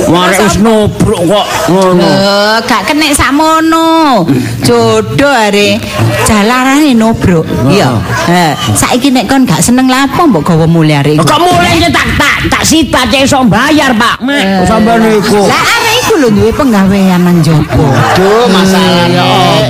Wah, 0.08 0.22
arek 0.32 0.40
wis 0.48 0.56
nubruk 0.64 1.22
kok 1.28 1.46
ngono. 1.68 2.08
Eh, 2.08 2.58
gak 2.64 2.88
kenek 2.88 3.12
sakmono. 3.12 4.24
Jodoh 4.64 5.34
are 5.34 5.82
jalarane 6.24 6.96
nobrok. 6.96 7.44
Iya. 7.68 8.00
Heh, 8.32 8.52
saiki 8.78 9.12
nek 9.12 9.28
kon 9.28 9.44
gak 9.44 9.60
seneng 9.60 9.92
lapo 9.92 10.24
mbok 10.30 10.46
gawa 10.48 10.64
mulih 10.70 11.04
are 11.04 11.12
iku. 11.18 11.26
Kok 11.26 11.42
mulai 11.44 11.82
aja 11.82 11.90
tak 11.92 12.08
tak 12.16 12.38
tak 12.48 12.64
sita 12.64 13.04
cek 13.12 13.28
iso 13.28 13.44
bayar, 13.44 13.92
Pak. 13.98 14.24
Mek 14.24 14.64
sampean 14.64 15.04
niku. 15.04 15.44
Lah 15.44 15.66
are 15.66 15.92
iku 15.92 15.97
lho 16.18 16.30
duwe 16.34 16.50
penggawean 16.52 17.22
nang 17.22 17.38
jopo. 17.46 17.86
Aduh, 17.86 18.50
masalahnya 18.50 19.24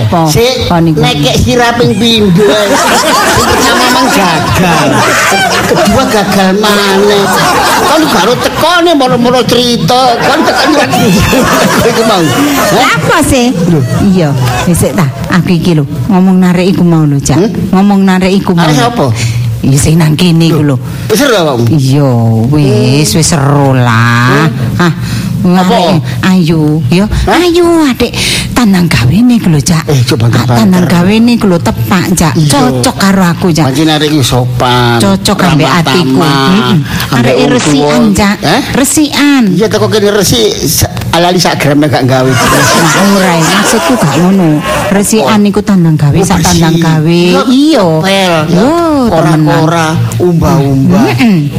apa? 0.07 0.31
Sik, 0.31 0.71
nekek 0.71 1.35
siraping 1.43 1.91
pindho. 1.99 2.47
pertama 3.47 3.75
memang 3.83 4.07
gagal. 4.11 4.87
Kedua 5.67 6.03
gagal 6.07 6.49
maneh. 6.59 7.23
Kan 7.87 8.01
karo 8.07 8.33
tekone 8.39 8.91
moro-moro 8.95 9.41
cerita, 9.43 10.15
kan 10.19 10.39
tekan 10.43 10.71
lagi. 10.75 11.07
Iku 11.89 12.01
mau. 12.07 12.23
Lah 12.75 12.89
apa 12.95 13.17
sih? 13.23 13.51
Iya, 14.15 14.31
wis 14.67 14.83
ta. 14.95 15.07
Aku 15.37 15.53
iki 15.53 15.77
lho 15.77 15.85
ngomong 16.09 16.39
narek 16.41 16.73
iku 16.73 16.81
mau 16.81 17.05
lho, 17.05 17.19
Cak. 17.21 17.37
Ngomong 17.75 18.01
narek 18.07 18.31
iku 18.31 18.57
mau. 18.57 18.65
Arek 18.65 18.77
sapa? 18.79 19.05
Iya 19.61 19.77
sing 19.77 19.99
nang 19.99 20.15
kene 20.15 20.49
iku 20.49 20.63
lho. 20.63 20.75
Wis 21.11 21.19
seru 21.19 21.35
awakmu. 21.35 21.65
Iya, 21.75 22.11
wis 22.49 23.09
wis 23.13 23.27
seru 23.27 23.75
lah. 23.75 24.47
Ah, 24.79 24.93
Apa? 25.43 26.01
Ayu, 26.33 26.81
ya. 26.89 27.05
Ayu 27.29 27.65
adik 27.85 28.11
tandang 28.51 28.89
gawene 28.89 29.37
iku 29.37 29.53
lho, 29.53 29.61
Cak. 29.61 29.85
Eh, 29.85 30.01
coba 30.01 30.27
Ah, 30.27 30.33
tepak, 30.33 30.55
Tandang 30.57 30.85
Cak. 30.85 30.91
gawene 30.91 31.31
iku 31.37 31.45
lho 31.45 31.59
tepak, 31.61 32.05
Cak. 32.17 32.33
Cocok 32.35 32.95
karo 32.97 33.23
aku, 33.23 33.47
Cak. 33.53 33.65
Pancen 33.69 33.89
arek 33.89 34.09
iki 34.09 34.23
sopan. 34.25 34.97
Cocok 34.97 35.37
ambek 35.45 35.71
atiku. 35.71 36.19
Heeh. 36.25 36.77
Arek 37.21 37.35
resikan, 37.53 38.01
tuwa. 38.09 38.17
Cak. 38.17 38.37
Eh? 38.41 38.61
Resikan. 38.73 39.43
Iya 39.53 39.67
teko 39.69 39.85
kene 39.87 40.09
resi 40.09 40.41
sa- 41.17 41.25
alali 41.25 41.39
sak 41.41 41.57
gram 41.57 41.81
gak 41.81 42.05
gawe. 42.05 42.29
Nah, 42.29 43.09
ora, 43.17 43.33
maksudku 43.41 43.93
gak 43.97 44.13
ngono. 44.21 44.61
Resikan 44.93 45.41
iku 45.43 45.65
tandang 45.65 45.97
gawe, 45.97 46.13
sak 46.21 46.45
tandang 46.45 46.77
gawe. 46.77 47.21
Iya. 47.49 47.85
Yo. 48.45 48.69
Kora-kora, 49.09 49.97
umba-umba. 50.21 51.09
Heeh. 51.09 51.49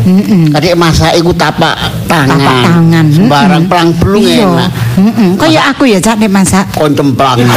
Kadek 0.54 0.78
masak 0.78 1.18
iku 1.18 1.34
tapak 1.34 1.74
tangan. 2.06 2.38
Tapak 2.38 2.54
tangan. 2.70 3.06
Sembarang 3.10 3.64
pelang 3.66 3.90
belum 3.98 4.22
Iya. 4.22 4.46
enak. 4.46 4.70
Heeh. 4.94 5.30
Kaya 5.34 5.60
aku 5.74 5.90
ya 5.90 5.98
Cak 5.98 6.22
nek 6.22 6.30
masak. 6.30 6.64
Kontem 6.78 7.10
pelang. 7.18 7.42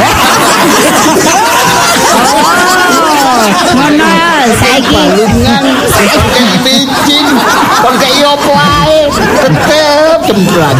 Ngono, 3.72 4.10
saiki 4.52 4.92
Balungan, 4.92 5.64
saiki 5.88 6.42
licin. 6.66 7.26
Kon 7.80 7.94
kayak 7.96 8.14
iyo 8.14 8.28
apa 8.32 8.52
ae, 8.84 9.00
jemplang. 10.26 10.78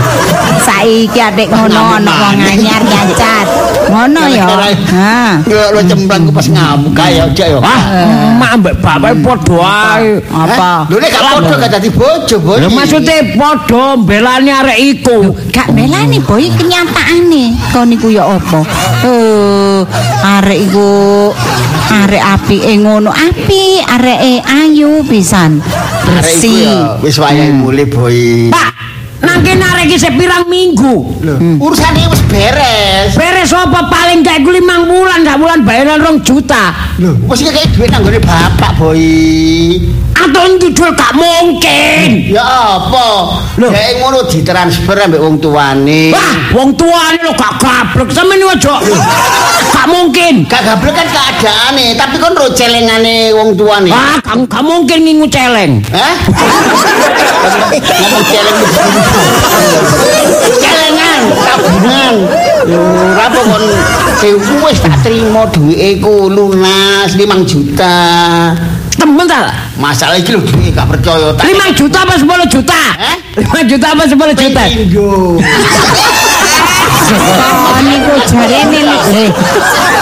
saiki 0.62 1.18
adek 1.18 1.48
ngono 1.50 1.98
ana 1.98 2.12
wong 2.12 2.38
anyar 2.38 2.82
nyacat. 2.86 3.46
Ngono 3.90 4.22
ya. 4.30 4.46
Ha. 4.94 5.42
Cemplang 5.82 6.30
ku 6.30 6.32
pas 6.32 6.46
ngamuk 6.46 6.92
kaya 6.94 7.26
aja 7.26 7.44
ya. 7.50 7.58
Wah, 7.58 7.82
emak 8.38 8.52
mbek 8.62 8.74
bapak 8.78 9.12
padha 9.20 9.58
ae. 9.98 10.22
Apa? 10.30 10.86
Lho 10.88 10.96
nek 11.02 11.10
gak 11.10 11.22
podo 11.34 11.54
gak 11.58 11.70
dadi 11.74 11.90
bojo, 11.90 12.36
boy. 12.38 12.58
Lha 12.62 12.68
maksude 12.70 13.16
padha 13.34 13.84
mbelani 13.98 14.50
arek 14.54 14.78
iku. 14.78 15.34
Gak 15.50 15.68
melani 15.74 16.22
boy 16.22 16.46
kenyataane. 16.54 17.58
Kau 17.74 17.84
niku 17.84 18.08
ya 18.14 18.24
apa? 18.24 18.62
Eh, 19.02 19.82
arek 20.38 20.58
iku 20.70 20.88
arek 22.06 22.22
apike 22.22 22.72
ngono. 22.78 23.10
Api 23.10 23.82
areke 23.82 24.40
ayu 24.46 25.02
pisan. 25.04 25.58
Ya 26.02 26.20
Bersih. 26.22 27.02
wis 27.02 27.16
wayahe 27.18 27.52
mulih, 27.54 27.86
boy. 27.88 28.50
Pak, 28.50 28.70
nang 29.22 29.40
kene 29.46 29.62
arek 29.62 29.86
iki 29.86 29.98
sepirang 29.98 30.44
minggu. 30.50 31.22
Lho, 31.22 31.34
urusane 31.62 32.10
wis 32.10 32.22
beres. 32.26 33.14
Beres 33.14 33.54
apa 33.54 33.86
paling 33.86 34.26
gak 34.26 34.42
iku 34.42 34.50
limang 34.50 34.90
bulan, 34.90 35.22
gak 35.22 35.38
bulan 35.38 35.62
bayaran 35.62 36.02
rong 36.02 36.18
juta. 36.26 36.74
Lho, 36.98 37.14
wis 37.30 37.40
iki 37.46 37.50
kayak 37.54 37.70
duit 37.74 37.88
nang 37.90 38.02
gone 38.02 38.20
bapak, 38.20 38.72
boy. 38.76 39.02
Atau 40.12 40.44
ndudul 40.56 40.90
gak 40.94 41.12
mungkin. 41.16 42.30
Ya 42.30 42.44
apa? 42.78 43.06
Lho. 43.58 43.68
Kayak 43.72 43.92
ngono 44.00 44.18
ditransfer 44.28 44.96
ambek 44.96 45.20
wong 45.20 45.36
tuane. 45.42 46.12
Wah, 46.14 46.34
wong 46.54 46.76
tuane 46.78 47.18
lo 47.24 47.32
gak 47.34 47.58
gablek 47.58 48.08
sampeyan 48.14 48.46
ojo. 48.54 48.74
Gak 49.72 49.86
mungkin. 49.90 50.46
Gak 50.46 50.62
gablek 50.62 50.94
kan 50.94 51.08
keadaane, 51.10 51.96
tapi 51.98 52.16
kon 52.22 52.34
ro 52.38 52.48
celengane 52.54 53.34
wong 53.34 53.56
tuane. 53.58 53.90
Wah, 53.90 54.20
gak, 54.22 54.36
gak 54.46 54.62
mungkin 54.62 54.98
ngingu 55.02 55.26
celeng. 55.26 55.82
Hah? 55.90 56.14
Ngomong 57.72 58.24
celeng 58.30 58.58
Celengan, 60.62 61.20
tabungan. 61.34 62.14
Lho, 62.68 62.82
apa 63.18 63.40
kon 63.42 63.64
Eh, 64.22 64.38
wis 64.38 64.78
tak 64.78 65.02
trimo 65.02 65.50
duwike 65.50 65.98
ku 65.98 66.30
lunas 66.30 67.10
5 67.18 67.42
juta. 67.42 67.98
Temen 68.94 69.26
ta? 69.26 69.61
Masalah 69.80 70.20
iki 70.20 70.32
lho 70.36 70.40
duwike 70.44 70.70
gak 70.76 70.84
percaya 70.88 71.32
tak. 71.32 71.48
5 71.48 71.78
juta 71.80 71.98
apa 72.04 72.14
10 72.20 72.28
juta? 72.52 72.80
Hah? 73.00 73.16
5 73.40 73.70
juta 73.70 73.86
apa 73.96 74.02
10 74.04 74.36
juta? 74.36 74.62
Pindho. 74.68 75.08
Niku 77.82 78.14
jarene 78.30 78.78
lho. 78.86 78.98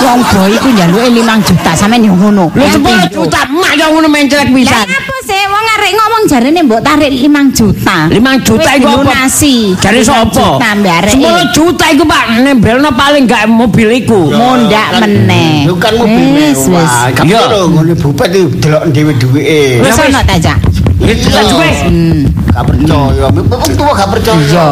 Wong 0.00 0.20
boy 0.32 0.50
iku 0.56 0.68
njaluke 0.72 1.08
5 1.12 1.48
juta 1.48 1.70
sampean 1.76 2.04
yo 2.04 2.12
ngono. 2.16 2.48
Lu 2.54 2.64
10 2.64 3.08
juta 3.12 3.40
emak 3.48 3.72
yang 3.76 3.92
ngono 3.92 4.08
Lah 4.10 4.46
pisan. 4.48 4.84
apa 4.88 5.16
sih 5.24 5.42
wong 5.48 5.64
arek 5.76 5.92
ngomong 5.96 6.22
jarene 6.28 6.60
mbok 6.64 6.80
tarik 6.84 7.12
5 7.12 7.56
juta. 7.56 7.96
5 8.08 8.46
juta 8.46 8.70
iku 8.76 8.88
apa? 8.88 8.96
dilunasi. 9.00 9.54
Jare 9.80 10.00
5 10.00 10.08
sapa? 10.08 10.28
juta 10.32 10.68
mbek 10.76 10.94
arek. 11.04 11.14
10 11.20 11.56
juta 11.56 11.84
iku 11.92 12.04
Pak 12.08 12.24
nembelno 12.44 12.90
paling 12.92 13.24
gak 13.28 13.44
mobil 13.48 13.88
iku. 13.92 14.20
Mondak 14.32 14.88
meneh. 15.00 15.68
Bukan 15.68 15.92
mobil 16.00 16.26
mewah. 16.36 17.12
Iya. 17.24 17.40
perlu 17.48 17.60
ngono 17.76 17.92
bupati 17.96 18.38
delok 18.60 18.84
dhewe 18.92 19.12
duwike. 19.16 19.84
Wis 19.84 19.96
wis. 19.96 20.08
ono 20.08 20.20
ta, 20.24 20.36
Cak? 20.40 20.58
Itu 21.00 21.26
Iya. 21.26 21.42
wis. 21.56 21.78
Hmm. 21.82 22.20
Gak 22.50 22.64
percaya. 22.66 23.26
Wong 23.30 23.72
tua 23.72 23.92
gak 23.94 24.08
percaya. 24.10 24.36
Iya. 24.38 24.66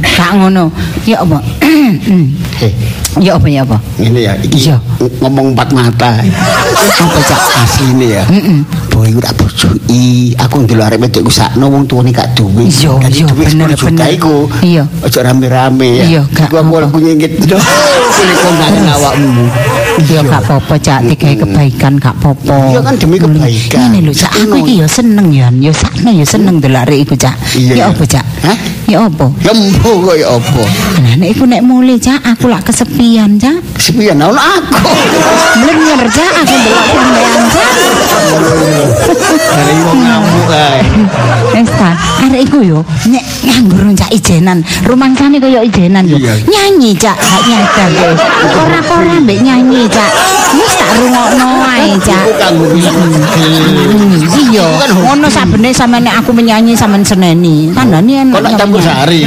Gak 0.00 0.30
ngono. 0.34 0.64
Ya 1.04 1.16
apa? 1.20 1.38
Eh, 2.60 2.72
Ya 3.14 3.38
apa 3.38 3.46
ya 3.46 3.62
apa? 3.62 3.78
ini 3.96 4.26
ya 4.26 4.34
iki 4.36 4.58
Iya. 4.66 4.74
ngomong 5.20 5.54
empat 5.54 5.70
mata. 5.70 6.18
Apa 6.94 7.18
Cak? 7.20 7.40
Asline 7.60 8.06
ya. 8.10 8.24
Heeh. 8.26 8.58
Boy 8.88 9.10
iku 9.10 9.18
tak 9.18 9.34
bojoki. 9.34 10.34
Aku 10.36 10.62
ndelok 10.62 10.86
arek 10.88 10.98
wedok 11.00 11.20
iku 11.22 11.32
sakno 11.32 11.66
wong 11.68 11.86
tuane 11.86 12.10
gak 12.10 12.34
duwe. 12.34 12.66
Iya, 12.66 12.94
iya, 13.06 13.26
bener, 13.28 13.70
10 13.70 13.78
juta 13.78 13.90
bener. 14.02 14.14
iku. 14.14 14.36
Iya. 14.60 14.82
Ojo 15.00 15.18
rame-rame 15.20 15.88
ya. 15.94 16.04
Iya, 16.06 16.22
gak 16.28 16.48
Iku 16.48 16.54
aku 16.56 16.70
apa. 16.70 16.76
ora 16.76 16.86
punya 16.88 17.10
ngit. 17.14 17.32
Kulit 18.14 18.38
kondangan 18.40 18.86
awakmu. 18.94 19.44
Ya 19.94 20.26
gak 20.26 20.42
apa-apa 20.42 20.74
Cak, 20.74 21.06
digawe 21.06 21.34
kebaikan 21.38 22.02
gak 22.02 22.18
apa-apa. 22.18 22.74
Iya 22.74 22.80
kan 22.82 22.94
demi 22.98 23.14
kebaikan. 23.14 23.94
Ngene 23.94 23.98
lho 24.02 24.12
Cak, 24.12 24.32
aku 24.34 24.56
iki 24.58 24.82
ya 24.82 24.88
seneng 24.90 25.30
ya, 25.30 25.46
ya 25.54 25.70
sakno 25.70 26.10
ya 26.10 26.26
seneng 26.26 26.58
delok 26.58 26.82
arek 26.82 26.98
iku 27.06 27.14
Cak. 27.14 27.34
Iya, 27.54 27.70
Ya 27.70 27.74
iya. 27.78 27.84
apa 27.94 28.02
Cak? 28.02 28.24
Ya 28.84 29.08
apa? 29.08 29.26
Lembu 29.40 30.04
kaya 30.04 30.28
apa? 30.28 30.62
Lah 31.00 31.14
nek 31.16 31.28
iku 31.32 31.48
nek 31.48 31.64
mulih 31.64 31.96
Cak, 31.96 32.20
aku 32.20 32.52
lak 32.52 32.68
kesepian 32.68 33.40
Cak. 33.40 33.64
Sepian 33.80 34.20
ono 34.20 34.36
aku. 34.36 34.76
Mlenyer 35.64 36.04
Cak, 36.12 36.32
aku 36.44 36.52
ndelok 36.52 36.84
sampean 36.92 37.40
Cak. 37.48 37.72
Dari 39.54 39.74
wong 39.88 39.98
ngamuk 40.04 40.44
kae. 40.52 40.80
Wes 41.56 41.70
ta, 41.80 41.90
arek 42.28 42.40
iku 42.44 42.58
yo 42.60 42.78
nek 43.08 43.24
nganggur 43.40 43.88
Cak 43.96 44.10
ijenan, 44.12 44.60
rumangsane 44.84 45.40
kaya 45.40 45.64
ijenan 45.64 46.04
yo. 46.04 46.20
Iya. 46.20 46.34
Nyanyi 46.44 46.92
Cak, 46.92 47.16
gak 47.16 47.42
nyadar 47.48 47.88
kowe. 47.88 48.14
Ora-ora 48.68 49.16
mbek 49.16 49.38
nyanyi 49.40 49.88
Cak. 49.88 50.12
Wis 50.60 50.72
tak 50.76 50.92
rungokno 51.00 51.48
ae 51.64 51.96
Cak. 52.04 52.24
Kanggo 52.36 52.68
Hmm, 53.34 54.20
Iya, 54.50 54.66
ngono 54.94 55.26
sabene 55.26 55.70
sampeyan 55.74 56.06
nek 56.06 56.14
aku 56.22 56.30
menyanyi 56.36 56.76
sampean 56.76 57.02
seneni. 57.02 57.70
Kandhane 57.72 58.28
enak. 58.28 58.42
Campur 58.74 58.90
sari. 58.90 59.22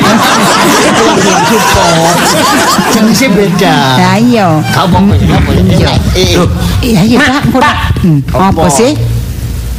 Jenisnya 2.92 3.30
beda. 3.32 3.76
Lah 3.96 4.16
iya. 4.20 4.60
Kau 4.76 4.92
apa 4.92 5.00
apa 5.08 5.52
ya? 5.56 5.96
Eh, 6.20 6.36
Iya 6.84 7.02
iya 7.08 7.16
Pak. 7.16 7.56
Pak. 7.56 7.76
Hmm, 8.04 8.20
Apa 8.28 8.68
sih? 8.68 8.92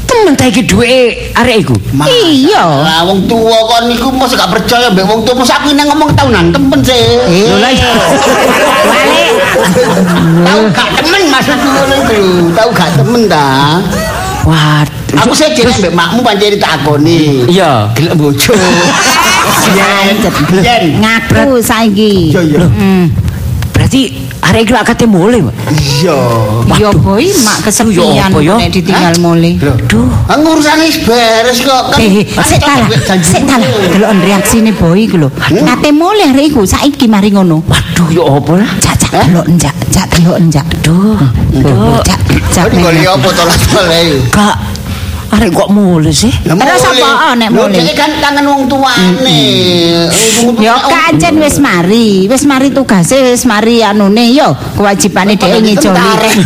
Temen 0.08 0.32
ta 0.32 0.48
iki 0.48 0.64
duweke 0.64 1.36
arek 1.36 1.68
iku. 1.68 1.76
Iya. 2.08 2.64
Lah 2.64 3.04
wong 3.04 3.28
tua 3.28 3.60
kon 3.68 3.92
niku 3.92 4.08
mos 4.08 4.32
gak 4.32 4.48
percaya 4.48 4.88
mbek 4.88 5.04
wong 5.04 5.20
tua 5.28 5.36
mos 5.36 5.52
aku 5.52 5.76
nang 5.76 5.84
ngomong 5.92 6.16
taunan 6.16 6.48
temen 6.48 6.80
sih. 6.80 6.96
Eh, 7.28 7.52
Lho 7.52 7.60
lah 7.60 7.68
iya. 7.68 7.92
Tahu 10.48 10.60
gak 10.72 10.88
temen 10.96 11.22
maksudku 11.28 11.68
ngono 11.68 11.94
iku. 12.08 12.20
Tahu 12.56 12.68
gak 12.72 12.90
temen 12.96 13.22
ta? 13.28 13.84
Wah, 14.48 14.80
Aku 15.16 15.32
sih 15.32 15.48
kira 15.56 15.72
mbek 15.80 15.92
makmu 15.96 16.20
pancen 16.20 16.52
ditakoni. 16.52 17.48
iya. 17.48 17.88
Gelek 17.96 18.14
bojo. 18.20 18.52
Yen, 19.72 20.16
yen. 20.60 20.84
ngaku 21.00 21.60
saiki. 21.64 22.32
Iya 22.32 22.40
iya. 22.44 22.60
Hmm. 22.68 23.08
Berarti 23.72 24.10
arek 24.42 24.68
iki 24.68 24.72
lak 24.74 24.84
kate 24.90 25.06
mulih, 25.06 25.48
Pak. 25.48 25.54
Iya. 25.70 26.18
Iya 26.76 26.88
boy, 26.98 27.24
mak 27.46 27.56
kesepian 27.64 28.30
ya? 28.42 28.56
nek 28.58 28.68
ditinggal. 28.74 29.12
Loh, 29.22 29.76
Duh. 29.86 30.08
Ah, 30.28 30.36
ngurusane 30.36 30.84
wis 30.84 30.98
beres 31.06 31.62
kok. 31.62 31.94
Kan 31.94 32.00
Eh, 32.02 32.26
sik 32.44 32.60
ta 32.60 32.74
lah, 32.84 32.88
sik 33.22 33.42
ta 33.46 33.54
lah. 33.56 33.68
Delok 33.88 34.10
reaksine 34.20 34.74
boy 34.76 35.08
iku 35.08 35.16
lho. 35.16 35.28
Kate 35.40 35.88
mulih 35.94 36.26
arek 36.34 36.52
iku 36.52 36.66
saiki 36.66 37.06
mari 37.08 37.30
ngono. 37.32 37.62
Waduh, 37.64 38.08
ya 38.12 38.22
apa 38.26 38.52
lah? 38.60 38.70
Cak 38.82 38.94
cak 38.98 39.12
delok 39.30 39.46
njak, 39.56 39.74
cak 39.94 40.06
delok 40.16 40.38
njak. 40.42 40.66
Duh. 40.84 41.16
Duh, 41.62 42.02
cak 42.04 42.20
cak. 42.52 42.64
Kok 42.66 42.72
digoli 42.74 43.02
apa 43.06 43.28
tolak-tolak 43.30 44.04
Kak, 44.34 44.56
arek 45.28 45.50
kok 45.52 45.68
mulih 45.68 46.08
sih? 46.10 46.32
Lah 46.48 46.56
Terus 46.56 46.82
mulih. 46.82 47.04
apa, 47.04 47.36
nek 47.36 47.48
Lho, 47.52 47.68
mulih? 47.68 47.76
dhek 47.78 47.94
kan 47.94 48.10
kangen 48.16 48.44
wong 48.48 48.62
tuane. 48.64 49.44
Tua- 50.38 50.88
kancen 50.88 51.34
wis 51.36 51.56
mari, 51.58 52.24
wis 52.26 52.44
mari 52.44 52.68
tugase 52.70 53.20
wis 53.28 53.44
mari 53.44 53.84
anune 53.84 54.32
yo 54.32 54.56
kewajibane 54.74 55.36
ngijoli. 55.36 55.76
Tentara. 55.76 56.28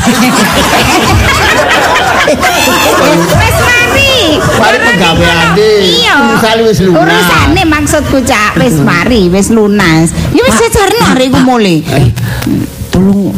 Wis 2.22 3.58
mari. 3.60 4.38
Mari 4.38 4.78
penggaweane. 4.78 5.70
Iya. 5.82 6.14
Urusane 6.22 6.62
wis 6.64 6.78
lunas. 6.80 7.02
Urusane 7.02 7.62
maksudku 7.66 8.18
Cak, 8.24 8.56
wis 8.56 8.76
mari, 8.80 9.28
wis 9.28 9.48
lunas. 9.50 10.10
Ya 10.32 10.40
wis 10.42 10.54
sejarno 10.56 11.04
arek 11.12 11.26
iku 11.28 11.40
mulih. 11.42 11.82
Eh, 11.90 12.06
tolong 12.88 13.34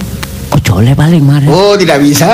oleh 0.75 0.95
paling. 0.95 1.23
Oh, 1.47 1.79
tidak 1.79 2.03
bisa. 2.03 2.27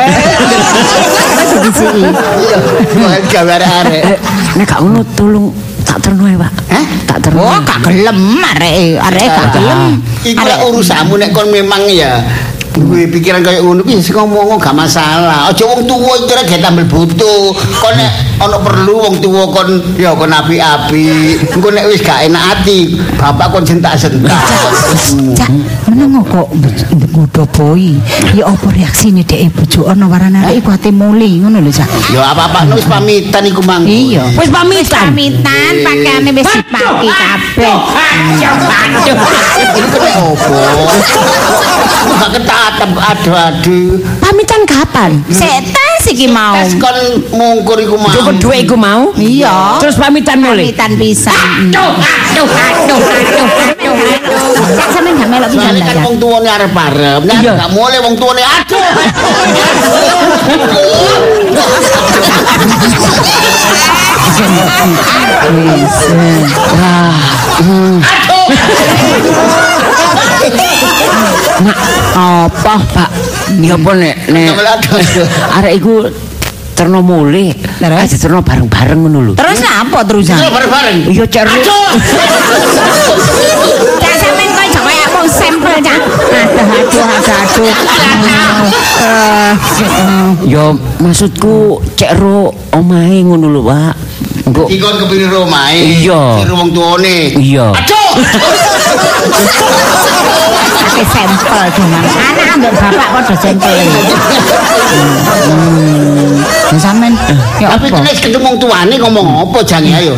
Disi. 1.60 1.84
Iya, 1.84 2.58
bukan 2.96 3.20
gawe 3.28 3.52
arek-arek. 3.60 4.02
Eh, 4.06 4.18
nek 4.56 4.64
gak 4.64 4.80
ngono 4.80 5.04
tolong 5.12 5.52
tak 5.84 6.00
terno 6.00 6.24
ae, 6.24 6.36
Pak. 6.40 6.52
Hah? 6.72 6.84
Tak 7.04 7.18
terno. 7.20 7.44
Oh, 7.44 7.58
gak 7.60 7.78
gelem 7.84 8.40
arek, 8.40 8.96
arek 8.96 9.28
gak 9.28 9.48
gelem. 9.60 9.82
Iku 10.24 10.44
urusanmu 10.72 11.14
nek 11.20 11.30
kon 11.36 11.52
memang 11.52 11.84
ya 11.90 12.24
duwe 12.70 13.10
pikiran 13.10 13.42
kayak 13.42 13.60
ngono 13.66 13.82
kuwi 13.84 14.00
sing 14.00 14.16
ngomong 14.16 14.56
gak 14.56 14.72
masalah. 14.72 15.52
Aja 15.52 15.64
wong 15.68 15.84
tuwa 15.84 16.16
iki 16.16 16.32
rek 16.32 16.46
gak 16.48 16.60
tambah 16.64 16.86
butuh. 16.88 17.52
Kon 17.76 17.94
nek 17.98 18.10
ana 18.40 18.56
perlu 18.56 19.04
wong 19.04 19.14
tuwa 19.20 19.44
kon 19.52 19.68
ya 20.00 20.16
kon 20.16 20.32
api-api. 20.32 21.36
Engko 21.52 21.68
nek 21.68 21.84
wis 21.92 22.00
gak 22.00 22.24
enak 22.24 22.42
ati, 22.56 22.96
bapak 23.20 23.52
kon 23.52 23.64
sentak-sentak. 23.68 24.40
Cak, 25.36 25.50
menengo 25.92 26.24
kok 26.24 26.48
ngudo 27.12 27.44
boy. 27.52 28.00
Ya 28.32 28.48
apa 28.48 28.66
reaksine 28.72 29.22
dhek 29.28 29.52
bojo 29.52 29.92
ana 29.92 30.08
warane 30.08 30.40
arek 30.40 30.64
iku 30.64 30.72
ate 30.72 30.88
mulih 30.88 31.44
ngono 31.44 31.60
lho, 31.60 31.68
Cak. 31.68 31.88
Ya 32.10 32.32
apa-apa 32.32 32.72
wis 32.72 32.88
pamitan 32.88 33.44
iku 33.44 33.60
mang. 33.60 33.84
Iya. 33.84 34.24
Wis 34.34 34.48
pamitan. 34.48 35.12
Pamitan 35.12 35.72
pakaiane 35.84 36.30
wis 36.32 36.48
dipaki 36.48 37.08
kabeh. 37.12 37.76
Aduh. 37.76 39.18
Ini 39.70 39.88
kena 39.92 40.10
opo? 40.24 40.56
Gak 42.00 42.30
ketatap 42.36 42.90
aduh-aduh. 42.96 44.00
Pamitan 44.20 44.64
kapan? 44.64 45.20
Sek 45.28 45.68
tes 46.00 46.16
iki 46.16 46.26
mau. 46.32 46.56
Tes 46.56 46.72
kon 46.80 46.96
mungkur 47.36 47.76
iku 47.76 48.00
mau. 48.00 48.08
Cukup 48.08 48.40
duwe 48.40 48.64
iku 48.64 48.76
mau? 48.80 49.12
Iya. 49.20 49.76
Terus 49.84 50.00
pamitan 50.00 50.40
mulih. 50.40 50.72
Pamitan 50.72 50.96
pisan. 50.96 51.68
Aduh, 51.68 51.92
aduh, 51.92 52.48
aduh, 52.48 53.00
aduh, 53.04 53.48
aduh, 53.68 53.94
aduh. 54.00 54.56
Sampean 54.96 55.20
gak 55.20 55.28
melok 55.28 55.50
pisan 55.52 55.76
ta, 55.76 55.84
kan 55.92 55.96
wong 56.00 56.16
tuane 56.16 56.48
arep-arep, 56.48 57.20
nek 57.28 57.36
Iya. 57.44 57.52
gak 57.60 57.70
mulai 57.76 57.98
wong 58.00 58.16
tuane 58.16 58.40
aduh. 58.40 58.80
Wah, 66.80 67.12
hmm. 67.60 68.00
Nak, 71.60 71.76
apa, 72.16 72.74
Pak? 72.80 73.10
Ya 73.60 73.74
apa 73.76 73.90
nek 73.92 74.14
nek 74.30 74.56
arek 75.60 75.74
iku 75.76 76.08
terno. 76.72 77.04
Terus? 77.04 77.52
Aja 78.00 78.16
terno 78.16 78.40
bareng-bareng 78.40 78.98
ngono 79.04 79.18
lho. 79.20 79.32
Terus 79.36 79.60
apa 79.68 80.00
terusan? 80.08 80.40
Ayo 80.40 80.48
bareng-bareng. 80.48 80.96
Iya, 81.12 81.24
ceru. 81.28 81.52
Cak 84.00 84.14
sampean 84.16 84.48
kok 84.56 84.66
jek 84.72 84.80
koyo 84.80 85.04
wong 85.12 85.28
sampel, 85.28 85.74
Cak. 85.84 86.00
Aduh, 86.00 87.04
aduh, 87.04 87.36
aduh, 87.36 87.68
aduh. 87.68 88.68
Eh, 89.00 89.52
Ya 90.48 90.64
maksudku 91.00 91.80
cek 92.00 92.16
ro 92.16 92.54
omahe 92.72 93.20
ngono 93.28 93.52
lho, 93.52 93.60
Pak. 93.68 93.94
Engko 94.48 94.66
Iki 94.72 94.80
kon 94.80 94.96
kepengin 95.04 95.28
romahe. 95.28 95.80
Iya. 96.00 96.40
Sing 96.40 96.48
wong 96.48 96.70
tuane. 96.72 97.16
iya. 97.36 97.68
Aduh. 97.76 98.08
Ate 100.80 101.02
sampel 101.06 101.66
dong. 101.76 101.90
Anak 101.94 102.46
ambek 102.54 102.72
bapak 102.74 103.08
padha 103.14 103.34
sampel. 103.38 103.76
Hmm. 105.50 106.42
Ya 106.70 106.78
sampean 106.78 107.14
ya 107.58 107.66
Tapi 107.74 107.86
apa? 107.90 107.98
nek 108.06 108.14
ketemu 108.14 108.46
wong 108.46 108.56
tuane 108.62 108.94
ngomong 108.98 109.28
apa 109.46 109.58
jange 109.66 109.90
ayo. 109.94 110.14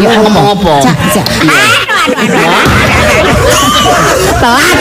Ya 0.00 0.16
ngomong 0.20 0.56
apa? 0.56 0.80
Cak, 0.80 0.96
cak. 1.12 1.26
Aduh, 2.04 2.16
aduh, 2.20 2.36
aduh, 2.36 2.60
aduh. 3.20 3.36
Telat. 4.40 4.76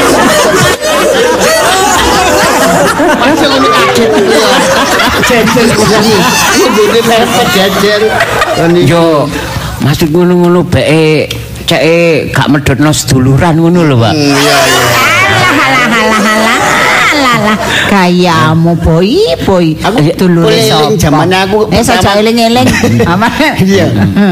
Masih 3.19 3.47
ngono 3.47 3.67
kaget 3.67 4.09
iku 4.11 4.31
ya. 4.31 4.49
Jejer 5.23 5.67
kudune. 5.75 6.17
Kudune 6.55 6.99
mepet 7.03 7.47
jejer. 7.55 8.01
Yo 8.87 9.27
maksud 9.83 10.07
ngono-ngono 10.15 10.63
beke 10.63 11.27
ceke 11.65 11.95
gak 12.29 12.47
medhotno 12.47 12.91
seduluran 12.91 13.55
ngono 13.57 13.79
lho, 13.83 13.95
Pak. 13.97 14.13
Iya 14.13 14.33
iya. 14.35 14.55
Alah, 15.33 15.63
alah, 15.63 15.85
alah, 15.87 16.21
alah. 16.21 16.57
Alah, 17.13 17.35
alah. 17.37 17.57
Gayamu 17.87 18.73
boy, 18.75 19.13
boy. 19.45 19.77
Aku 19.77 19.97
dulure 20.17 20.49
boleh 20.49 20.65
eling 20.65 20.97
sapa? 20.97 21.23
zamane 21.23 21.37
aku 21.39 21.57
Eh, 21.69 21.79
saja 21.79 22.01
pertama- 22.01 22.19
eling-eling. 22.19 22.67
Aman. 23.13 23.31
Iya, 23.61 23.85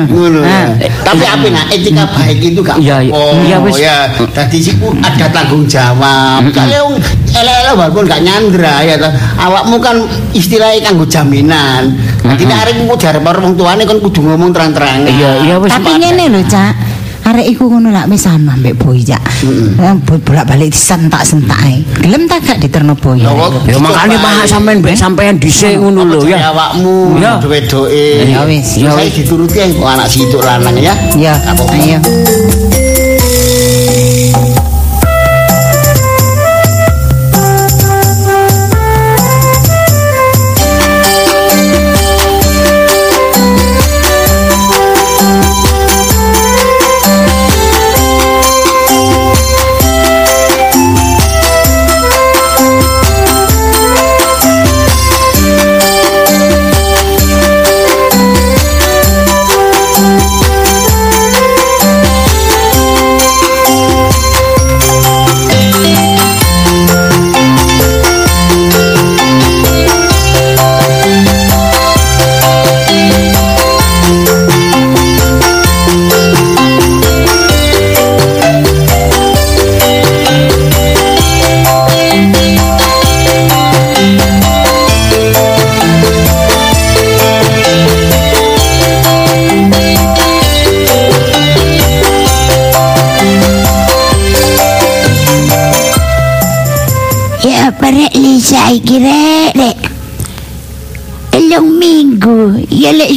ngono 0.09 0.39
ya. 0.41 0.75
Eh. 0.81 0.89
Tapi 1.01 1.23
apa 1.23 1.45
nah 1.47 1.65
etika 1.69 2.03
baik 2.09 2.41
itu 2.41 2.59
gak 2.59 2.77
Iya, 2.81 3.05
iya. 3.05 3.13
Iya, 3.45 3.57
wis. 3.61 3.77
ya. 3.77 3.97
Tadi 4.33 4.57
siku 4.59 4.89
ada 4.97 5.25
tanggung 5.29 5.63
jawab. 5.65 6.41
Kalau 6.49 6.89
wong 6.89 6.95
elek-elek 7.31 7.73
walaupun 7.77 8.03
gak 8.09 8.21
nyandra 8.21 8.75
ya 8.81 8.95
toh. 8.97 9.11
Awakmu 9.39 9.75
kan 9.77 9.95
istilahnya 10.33 10.81
kanggo 10.83 11.05
jaminan. 11.05 11.95
Dadi 12.21 12.43
nek 12.43 12.57
arek 12.65 12.73
ku 12.81 12.95
jarep 12.97 13.21
karo 13.21 13.39
wong 13.41 13.53
tuane 13.55 13.85
kon 13.85 14.01
kudu 14.01 14.19
ngomong 14.25 14.49
terang-terangan. 14.51 15.05
Iya, 15.05 15.31
iya 15.45 15.55
wis. 15.57 15.69
Tapi 15.69 15.91
ngene 15.95 16.25
lho, 16.29 16.41
Cak. 16.43 16.73
Arek 17.21 17.47
iku 17.53 17.69
ngono 17.69 17.93
lak 17.93 18.09
wis 18.09 18.25
anu 18.25 18.49
ambek 18.49 18.73
boy, 18.81 18.97
Cak. 19.05 19.21
Eh, 19.77 19.93
boy 20.03 20.17
bolak-balik 20.25 20.73
disentak-sentak 20.73 21.59
ae. 21.61 21.85
Gelem 22.01 22.25
ta 22.25 22.41
gak 22.41 22.57
diterno 22.57 22.97
boy? 22.97 23.21
Ya, 23.21 23.77
makane 23.77 24.17
Pak 24.17 24.49
sampean 24.49 24.81
mbek 24.81 24.97
sampean 24.97 25.37
dhisik 25.37 25.77
ngono 25.77 26.01
lho 26.01 26.25
ya. 26.25 26.49
awakmu 26.49 27.21
Iya. 27.21 27.37
wedoke. 27.45 28.25
Ya 28.25 28.41
wis. 28.49 28.81
Ya 28.81 28.91
wis 28.97 29.13
dituruti 29.13 29.61
ae 29.61 29.69
kok 29.69 29.85
anak 29.85 30.09
situ 30.09 30.37
lanang 30.41 30.75
ya. 30.81 30.93
Ya, 31.13 31.37
ayo. 31.77 32.01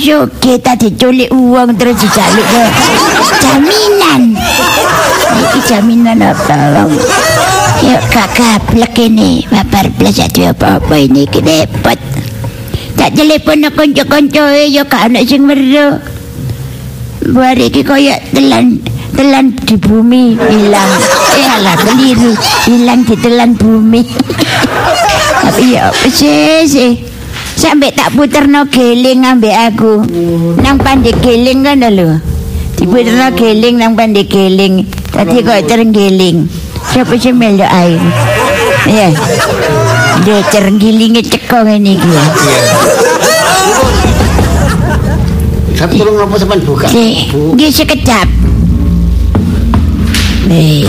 Soke 0.05 0.61
tadi 0.61 0.93
uang 1.33 1.81
terus 1.81 1.97
dijaluk 1.97 2.45
ke 2.45 2.65
jaminan. 3.41 4.37
Iki 5.33 5.61
jaminan 5.65 6.21
apa 6.21 6.85
kakak 8.13 8.69
plek 8.69 9.01
ini 9.01 9.49
babar 9.49 9.89
plus 9.97 10.21
ada 10.21 10.53
apa-apa 10.53 10.95
ini 11.01 11.25
repot. 11.25 11.97
Tak 13.01 13.17
telepon 13.17 13.65
nak 13.65 13.73
konco-konco 13.81 14.45
ya 14.69 14.85
kak 14.85 15.09
anak 15.09 15.25
sing 15.25 15.49
meru. 15.49 15.97
Buat 17.25 17.57
iki 17.65 17.81
koyak 17.81 18.29
telan 18.37 18.85
telan 19.17 19.57
di 19.57 19.81
bumi 19.81 20.37
hilang. 20.37 20.93
Eh 21.33 21.49
alah 21.49 21.81
keliru 21.81 22.37
hilang 22.69 23.09
di 23.09 23.17
telan 23.17 23.57
bumi. 23.57 24.05
Tapi 25.49 25.65
ya 25.73 25.89
apa 25.89 26.09
sih? 26.13 27.14
Sampai 27.65 27.97
tak 27.97 28.13
puter 28.13 28.45
no 28.45 28.69
geling 28.69 29.25
ambek 29.25 29.57
aku. 29.73 30.05
Nang 30.61 30.77
pandai 30.77 31.17
geling 31.25 31.65
kan 31.65 31.81
lho. 31.81 32.21
Diputer 32.77 33.17
no 33.17 33.33
geling 33.33 33.81
nang 33.81 33.97
pandai 33.97 34.29
geling. 34.29 34.85
Tadi 35.09 35.41
kok 35.41 35.65
terenggiling. 35.65 36.45
Siapa 36.93 37.17
sih 37.17 37.33
melok 37.33 37.65
air? 37.65 37.97
Ya. 38.85 39.09
Dia 40.29 40.45
terenggilingnya 40.53 41.25
cekong 41.25 41.73
ini 41.81 41.97
dia. 41.97 42.25
Saya 45.73 45.89
tolong 45.89 46.21
apa 46.21 46.35
sampean 46.37 46.61
buka. 46.69 46.87
Bu. 47.33 47.57
dia 47.57 47.73
sekejap. 47.73 48.29
Eh, 50.53 50.85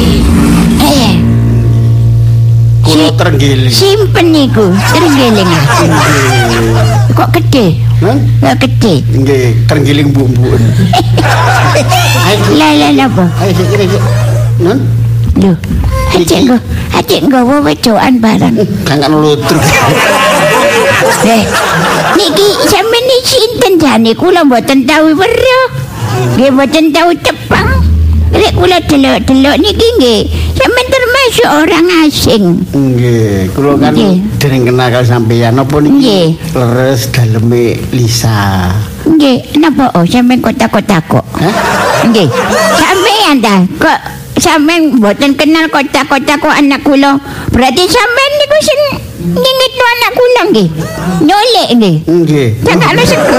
Kulo 2.95 3.12
terenggiling. 3.19 3.67
simpen 3.67 4.31
niku, 4.31 4.71
terenggiling 4.95 5.43
aku. 5.51 5.84
Kok 7.12 7.27
gede? 7.36 7.75
Hah? 7.99 8.15
Kok 8.39 8.55
gede? 8.63 9.03
Nggih, 9.12 9.51
terenggiling 9.67 10.15
bumbu. 10.15 10.55
Ayo, 12.23 12.39
Lah 12.60 12.71
lah 12.71 12.89
napa? 12.95 13.27
ayo 13.43 13.51
sik 13.51 13.67
kira 13.67 13.84
sik. 13.91 14.03
Non, 14.63 14.79
Lho, 15.36 15.51
acik 16.15 16.39
nggo, 16.47 16.55
acik 16.95 17.19
nggawa 17.27 17.60
wedokan 17.67 18.15
barang. 18.23 18.55
kangen 18.88 19.12
lutruk. 19.12 19.60
Eh, 21.25 21.43
niki 22.15 22.47
sampeyan 22.71 23.03
niki 23.03 23.27
sinten 23.27 23.73
jane 23.75 24.12
kula 24.15 24.47
mboten 24.47 24.88
tahu 24.88 25.12
weruh. 25.12 25.67
Nggih 26.39 26.47
mboten 26.47 26.95
tahu 26.95 27.12
tepang. 27.19 27.67
Lek 28.31 28.55
kula 28.55 28.79
delok-delok 28.88 29.55
niki 29.60 29.88
nggih 29.99 30.21
termasuk 31.25 31.49
orang 31.49 31.89
asing. 32.05 32.45
Nggih, 32.69 33.49
kula 33.57 33.81
kan 33.81 33.97
dereng 34.38 34.61
kenal 34.61 34.93
karo 34.93 35.05
sampeyan 35.09 35.57
napa 35.57 35.81
niki? 35.81 35.97
Nggih. 35.97 36.27
Leres 36.53 37.09
daleme 37.09 37.81
Lisa. 37.89 38.69
Nggih, 39.09 39.57
napa 39.57 39.89
oh 39.97 40.05
sampeyan 40.05 40.38
kota-kota 40.45 41.01
kok? 41.09 41.25
Nggih. 42.05 42.29
Sampeyan 42.77 43.41
ta 43.41 43.65
kok 43.81 43.99
sampeyan 44.38 45.01
mboten 45.01 45.33
kenal 45.33 45.65
kota-kota 45.73 46.38
kok 46.38 46.53
anak 46.53 46.85
kula. 46.85 47.17
Berarti 47.49 47.81
sampeyan 47.89 48.31
niku 48.38 48.57
sing 48.61 48.79
ngingit 49.25 49.73
anak 49.81 50.11
kula 50.13 50.41
nggih. 50.53 50.69
Nyolek 51.25 51.69
nggih. 51.73 51.95
Nggih. 52.05 52.47
Jangan 52.61 52.93
lu 52.93 53.01
seko. 53.01 53.38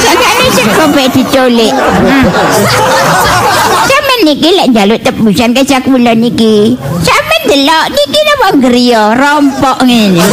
Jangan 0.00 0.32
lu 0.40 0.48
seko 0.48 0.84
pe 0.96 1.02
diculik. 1.12 1.72
Niki 4.26 4.58
lek 4.58 4.74
njaluk 4.74 5.00
tebusan 5.06 5.54
ke 5.54 5.62
sakula 5.62 6.10
niki. 6.18 6.74
Sampeyan 6.98 7.42
delok 7.46 7.86
niki 7.94 8.20
napa 8.26 8.48
griya 8.58 9.02
rompok 9.14 9.78
ngene. 9.86 10.18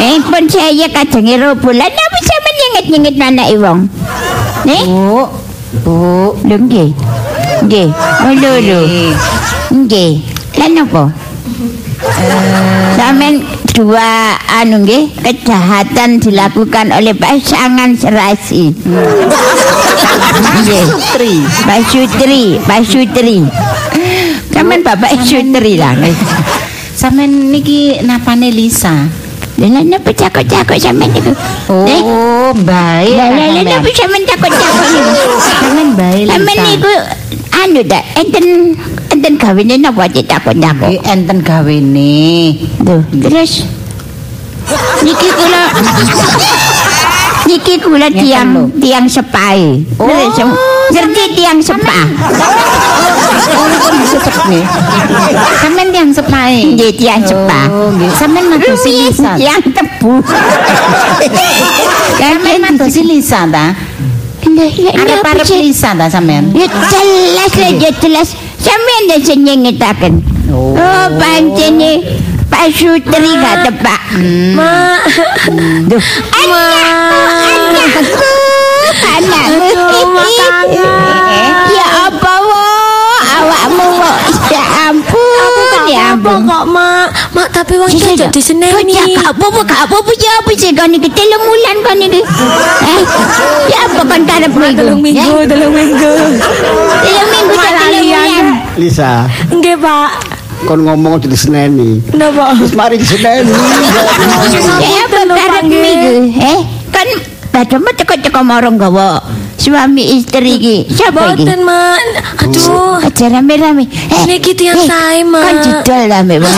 Eh 0.00 0.22
pun 0.22 0.46
saya 0.46 0.86
kadenge 0.86 1.34
robolan 1.42 1.90
tapi 1.90 2.18
sampeyan 2.22 2.56
nyengit-nyengit 2.56 3.16
anake 3.18 3.54
wong. 3.58 3.80
Nih? 4.62 4.86
Bu, 4.86 5.26
Bu, 5.82 5.98
Lho 6.46 6.56
nggih. 6.62 6.94
Nggih. 7.66 7.88
Oh 8.22 8.32
lho 8.38 8.52
lho. 8.62 8.80
Nggih. 9.74 10.22
Lan 10.54 10.78
apa? 10.86 11.04
Sampeyan 12.94 13.42
dua 13.74 14.38
anu 14.62 14.86
nggih 14.86 15.10
kejahatan 15.26 16.22
dilakukan 16.22 16.86
oleh 16.94 17.18
pasangan 17.18 17.98
serasi. 17.98 18.70
Nggih. 18.78 19.58
Tri. 21.14 21.34
Pak 21.66 21.80
Sutri, 21.90 22.44
Pak 22.62 22.80
Sutri. 22.86 23.38
Sampeyan 24.50 24.80
Bapak 24.84 25.12
Sutri 25.24 25.74
lah. 25.76 25.96
Sampeyan 26.94 27.50
niki 27.52 28.00
napane 28.04 28.52
Lisa? 28.52 29.08
Lah 29.60 29.84
napa 29.84 30.08
cakok-cakok 30.16 30.76
sampeyan 30.80 31.12
niku? 31.12 31.32
Eh? 31.84 32.00
Oh, 32.00 32.56
baik. 32.64 33.12
Lah 33.12 33.28
lah 33.28 33.48
sampean. 33.52 33.76
napa 33.76 33.90
sampeyan 33.92 34.24
cakok-cakok 34.24 34.86
niku? 34.88 35.32
Sampeyan 35.36 35.88
baik. 35.96 36.24
Sampeyan 36.32 36.58
niku 36.64 36.92
anu 37.60 37.80
dak 37.84 38.02
enten 38.16 38.46
enten 39.12 39.32
gawene 39.36 39.74
napa 39.76 40.08
cakok-cakok? 40.08 40.88
Nggih, 40.88 41.00
enten 41.04 41.38
gawene. 41.44 42.16
Tuh, 42.80 43.02
terus 43.20 43.68
niki 45.04 45.28
kula 45.34 45.62
niki 47.50 47.74
kula 47.82 48.06
tiang 48.14 48.70
tiang 48.78 49.06
sepai. 49.10 49.82
Terus, 49.98 50.38
ngerti 50.94 51.24
tiang 51.34 51.58
sepa? 51.58 51.98
Oh, 53.50 53.66
niku 53.66 53.88
maksud 53.90 54.22
nih. 54.46 54.62
Sampeyan 55.58 55.90
yang 55.90 56.10
sepae. 56.14 56.62
Nggih 56.78 56.92
tiang 56.94 57.22
sepa. 57.26 57.66
Oh. 57.66 57.90
Sampeyan 58.14 58.46
madosi 58.54 58.90
Lisa. 58.94 59.34
Tiang 59.34 59.62
tebu. 59.74 60.22
Sampeyan 62.14 62.60
madosi 62.62 63.02
Lisa 63.02 63.50
ta? 63.50 63.74
Arep-arep 64.94 65.46
Lisa 65.58 65.90
ta 65.98 66.06
sampeyan? 66.06 66.54
Ya 66.54 66.70
jelas 66.70 67.52
ya 67.58 67.90
jelas. 67.98 68.28
Sampeyan 68.62 69.02
dah 69.10 69.20
senyengitaken. 69.26 70.14
Oh. 70.54 70.78
Oh, 70.78 71.06
pancen 71.18 71.74
nih. 71.82 71.98
Pak 72.50 72.66
Sutri 72.74 73.30
gak 73.38 73.62
tepak. 73.62 74.02
Mak. 74.58 75.06
Duh. 75.86 76.02
Anak, 76.34 77.19
Apa 86.20 86.36
kok, 86.44 86.64
Mak? 86.68 87.08
Mak, 87.32 87.48
tapi 87.48 87.80
wong 87.80 87.88
Sisa, 87.88 88.12
cocok 88.12 88.28
di 88.36 88.42
sini 88.44 88.68
Kau 88.68 88.84
cakap 88.84 89.32
apa-apa, 89.32 89.60
kak 89.64 89.80
apa-apa 89.88 90.12
ya 90.20 90.32
apa 90.36 90.50
sih 90.52 90.70
kau 90.76 90.84
ni 90.84 91.00
telung 91.00 91.44
bulan 91.48 91.76
kau 91.80 91.94
ni 91.96 92.06
Eh, 92.12 93.00
ya 93.72 93.78
apa 93.88 94.00
kau 94.04 94.20
tarap 94.28 94.52
minggu? 94.52 94.76
Telung 94.76 95.00
minggu, 95.00 95.38
telung 95.48 95.72
minggu. 95.72 96.12
Telung 97.00 97.28
minggu 97.32 97.54
telung 97.56 98.04
bulan. 98.04 98.44
Lisa, 98.76 99.24
Nggih, 99.48 99.80
Pak. 99.80 100.10
kon 100.68 100.84
ngomong 100.84 101.16
aja 101.16 101.24
diseneni. 101.24 102.04
Napa? 102.12 102.52
Terus 102.52 102.76
mari 102.76 103.00
diseneni. 103.00 103.48
Ya 104.84 105.04
minggu? 105.64 106.36
Eh, 106.36 106.60
kan 106.92 107.08
Baca 107.50 107.76
mah 107.82 107.92
cekok-cekok 107.98 108.44
morong 108.46 108.78
gawa 108.78 109.18
suami 109.60 110.16
istri 110.16 110.56
ki. 110.56 110.76
Siapa 110.88 111.36
iki? 111.36 111.44
Boten, 111.46 111.60
Mak. 111.62 112.00
Aduh. 112.48 112.96
Aja 113.04 113.26
rame-rame. 113.28 113.84
Eh, 113.84 114.22
Niki 114.24 114.56
tiang 114.56 114.80
eh, 114.80 114.88
sae, 114.88 115.20
Mak. 115.22 115.44
Kan 115.44 115.56
jidol 115.60 116.02
rame 116.08 116.34
bang. 116.40 116.56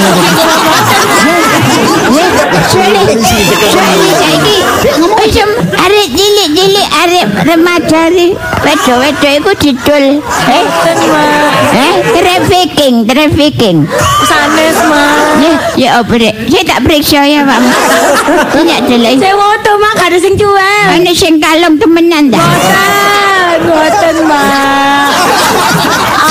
Soalnya, 2.72 3.03
soalnya 3.74 4.12
saiki 4.16 4.57
macam 5.22 5.48
arek 5.78 6.07
cilik-cilik 6.18 6.88
arek 7.07 7.24
remaja 7.46 8.03
ri 8.11 8.34
wedo-wedo 8.64 9.28
iku 9.38 9.53
didol. 9.59 10.05
Eh, 10.50 10.62
Boten, 10.62 10.98
Mak. 11.11 11.53
eh, 11.74 11.94
trafficking, 12.16 12.94
trafficking. 13.07 13.76
Sanes, 14.26 14.78
Mak. 14.86 15.18
Ya, 15.42 15.53
ya 15.78 15.88
apa 16.03 16.14
dek? 16.18 16.34
Saya 16.50 16.62
tak 16.66 16.78
periksa 16.86 17.20
ya, 17.24 17.40
Pak. 17.46 17.61
Tidak 18.55 18.80
jelas. 18.90 19.14
Saya 19.18 19.34
foto, 19.38 19.70
Mak. 19.78 19.92
Gak 19.96 20.09
ada 20.11 20.18
sing 20.18 20.34
cuek. 20.34 20.86
Ana 20.90 21.12
sing 21.14 21.34
kalong 21.38 21.76
temenan 21.78 22.24
dah. 22.34 22.40
Boten, 22.42 22.91
boten, 23.66 24.16
Mak. 24.26 25.09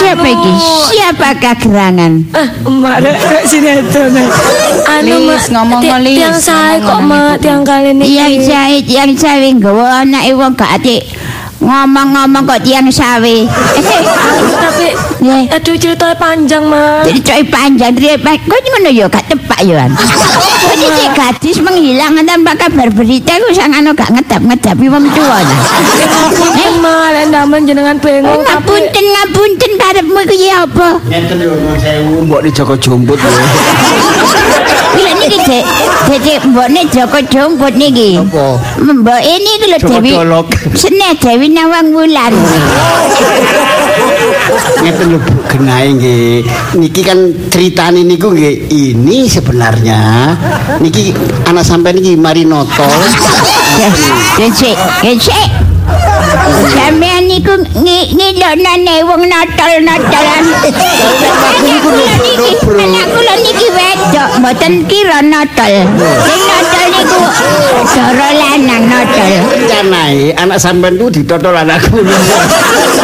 Siapa 0.01 0.27
iki? 0.27 0.51
Siapakah 0.89 1.55
gerangan? 1.61 2.13
Eh, 2.33 2.47
Mak, 2.65 2.97
rek, 3.05 3.17
sinetron. 3.45 4.17
Anu, 4.87 5.15
Mak. 5.29 5.37
Lis, 5.37 5.45
ngomong, 5.53 5.81
Lis. 6.01 6.17
Tiang 6.17 6.37
sae 6.37 6.81
kok, 6.81 7.01
Mak. 7.05 7.39
Tiang 7.39 7.61
kali 7.61 7.93
ini. 7.93 8.03
Yang 8.17 8.33
saya 8.49 8.77
yang 8.81 9.11
saya 9.13 9.47
nggawa 9.51 10.03
anake 10.05 10.31
wong 10.33 10.53
gak 10.57 10.81
ati 10.81 10.97
ngomong-ngomong 11.61 12.43
kok 12.49 12.61
tiang 12.65 12.89
sawi. 12.89 13.45
Tapi 14.65 14.87
Nggih. 15.21 15.53
aduh 15.53 15.77
ceritanya 15.77 16.17
panjang, 16.17 16.65
Mas. 16.65 17.05
Jadi 17.05 17.19
coy 17.21 17.43
panjang 17.45 17.93
dari 17.93 18.17
kok 18.17 18.57
ngono 18.57 18.89
ya 18.89 19.05
gak 19.05 19.29
tepak 19.29 19.59
ya. 19.61 19.85
Kan? 19.85 19.93
Ini 20.73 20.87
si 20.97 21.05
gadis 21.13 21.57
menghilang 21.61 22.17
tanpa 22.25 22.57
kabar 22.57 22.89
berita 22.89 23.37
ku 23.37 23.53
sangano 23.53 23.93
gak 23.93 24.09
ngedap-ngedapi 24.17 24.85
wong 24.89 25.05
tuwa. 25.13 25.39
Mas, 26.81 27.13
lek 27.13 27.25
ndamen 27.29 27.69
jenengan 27.69 28.01
tapi 28.01 28.17
Ngapunten 28.17 29.05
ngapunten 29.13 29.71
karepmu 29.77 30.19
iku 30.25 30.35
ya 30.41 30.65
apa? 30.65 30.89
Ngeten 31.05 31.37
lho 31.37 31.53
Nuwun 31.53 31.77
sewu 31.77 32.25
mbok 32.25 32.41
Jombut 32.81 33.19
lho. 33.21 33.29
Lha 34.97 35.11
niki 35.21 35.37
Dek, 35.45 35.65
Dek 36.09 36.41
mbokne 36.49 36.81
Joko 36.89 37.19
Jombot 37.29 37.73
niki. 37.77 38.17
Apa? 38.17 38.57
Mbok 38.81 39.21
ini 39.21 39.49
iki 39.61 39.67
lho 39.69 39.77
Joko 39.77 39.93
Dewi. 40.01 40.11
Dolok. 40.17 40.47
Sene 40.73 41.13
Dewi 41.21 41.47
Nawang 41.53 41.93
Wulan. 41.93 42.33
Ngeten 44.81 45.10
lho 45.11 45.19
Bu 45.19 45.33
genahe 45.51 45.91
nggih. 45.91 46.47
Niki 46.79 47.01
kan 47.03 47.19
ceritane 47.51 48.01
niku 48.07 48.31
nggih 48.31 48.71
ini 48.71 49.27
sebenarnya 49.27 50.31
niki 50.79 51.11
anak 51.43 51.67
sampean 51.67 51.99
iki 51.99 52.15
mari 52.15 52.47
noto. 52.47 52.87
Kecik, 54.39 54.77
kecik. 55.03 55.49
Sampeyan 56.71 57.27
niku 57.27 57.51
ngilokne 57.75 58.95
wong 59.03 59.21
notol-notolan. 59.27 60.43
Anak 62.71 63.07
kula 63.11 63.35
niki 63.43 63.67
wedok, 63.75 64.29
mboten 64.39 64.73
kira 64.87 65.19
notol. 65.19 65.73
Sing 66.23 66.41
notol 66.47 66.80
niku 67.01 67.17
dara 67.97 68.29
lanang 68.33 68.83
notol. 68.85 69.31
Rencanae 69.49 70.37
anak 70.37 70.57
sampean 70.61 70.93
ku 71.01 71.09
ditotol 71.09 71.55
anakku. 71.57 71.97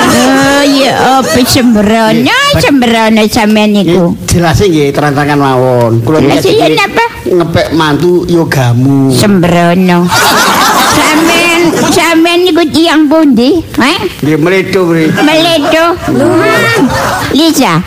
Oh 0.07 0.63
ya 0.63 1.19
apa 1.19 1.39
sembrono, 1.43 2.37
sembrono 2.61 3.21
sampeyan 3.27 3.69
niku. 3.73 4.13
Jelas 4.29 4.61
nggih 4.61 4.93
terang-terangan 4.93 5.39
mawon. 5.39 5.93
Kula 6.05 6.21
Lah, 6.21 6.37
niki 6.37 6.53
iya, 6.57 6.67
napa? 6.73 7.05
ngepek 7.27 7.67
mantu 7.75 8.23
yogamu. 8.29 9.11
Sembrono. 9.11 10.07
Sampeyan 11.87 12.45
niku 12.45 12.63
tiyang 12.69 13.09
pundi? 13.09 13.59
Hah? 13.75 13.99
Nggih 14.23 14.37
meledo 14.39 14.81
mriki. 14.87 15.19
Meledo. 15.25 15.85
Lisa, 17.35 17.81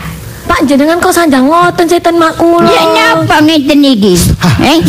Pak 0.51 0.67
jenengan 0.67 0.99
kok 0.99 1.15
sanjang 1.15 1.47
ngoten 1.47 1.87
setan 1.87 2.19
mak 2.19 2.35
kula. 2.35 2.67
ya 2.67 2.83
napa 2.91 3.39
ngeten 3.39 3.87
iki? 3.87 4.19
Eh. 4.67 4.83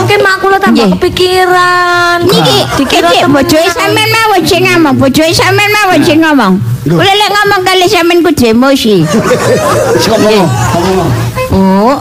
Mungkin 0.00 0.18
mak 0.24 0.40
kula 0.40 0.56
tambah 0.56 0.96
kepikiran. 0.96 2.24
niki 2.24 2.58
dikira 2.80 3.28
bojoe 3.28 3.68
sampean 3.68 4.08
mawon 4.08 4.40
sing 4.48 4.64
ngomong, 4.64 4.96
bojoe 4.96 5.28
sampean 5.28 5.68
mawon 5.76 6.00
sing 6.00 6.24
ngomong. 6.24 6.56
Kula 6.88 7.12
lek 7.12 7.30
ngomong 7.36 7.60
kali 7.68 7.84
sampean 7.84 8.24
ku 8.24 8.32
emosi. 8.32 9.04
Wis 10.00 10.06
ngomong. 10.08 10.48
Ngomong. 10.72 11.10
Oh, 11.52 12.00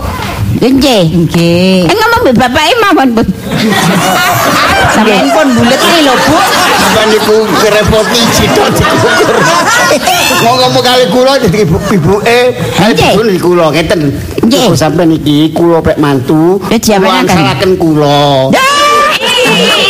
nggih. 0.63 1.27
Nggih. 1.27 1.91
Eh 1.91 1.95
ngomong 1.99 2.21
be 2.23 2.31
bapake 2.39 2.73
mawon, 2.79 3.19
Bu. 3.19 3.21
Sampeyan 4.93 5.27
pun 5.33 5.47
bulet 5.57 5.79
nih 5.79 6.01
lho, 6.05 6.13
Bu. 6.13 6.37
Sampeyan 6.37 7.07
niku 7.15 7.35
kerepoti 7.63 8.21
cidok 8.35 8.67
dikukur. 8.75 9.37
Mau 10.43 10.53
ngomong 10.59 10.83
kali 10.83 11.05
kula 11.09 11.39
dadi 11.39 11.63
ibu 11.63 11.77
ibuke, 11.89 12.39
ibu 12.91 13.21
niku 13.23 13.55
kula 13.55 13.71
ngeten. 13.71 14.11
Nggih. 14.43 14.69
Ibu 14.69 14.75
sampeyan 14.77 15.15
iki 15.15 15.49
kula 15.55 15.79
pek 15.81 15.97
mantu. 15.97 16.59
Lah, 16.67 16.77
diamanaken. 16.77 17.25
Wangsalaken 17.25 17.71
kula. 17.79 18.51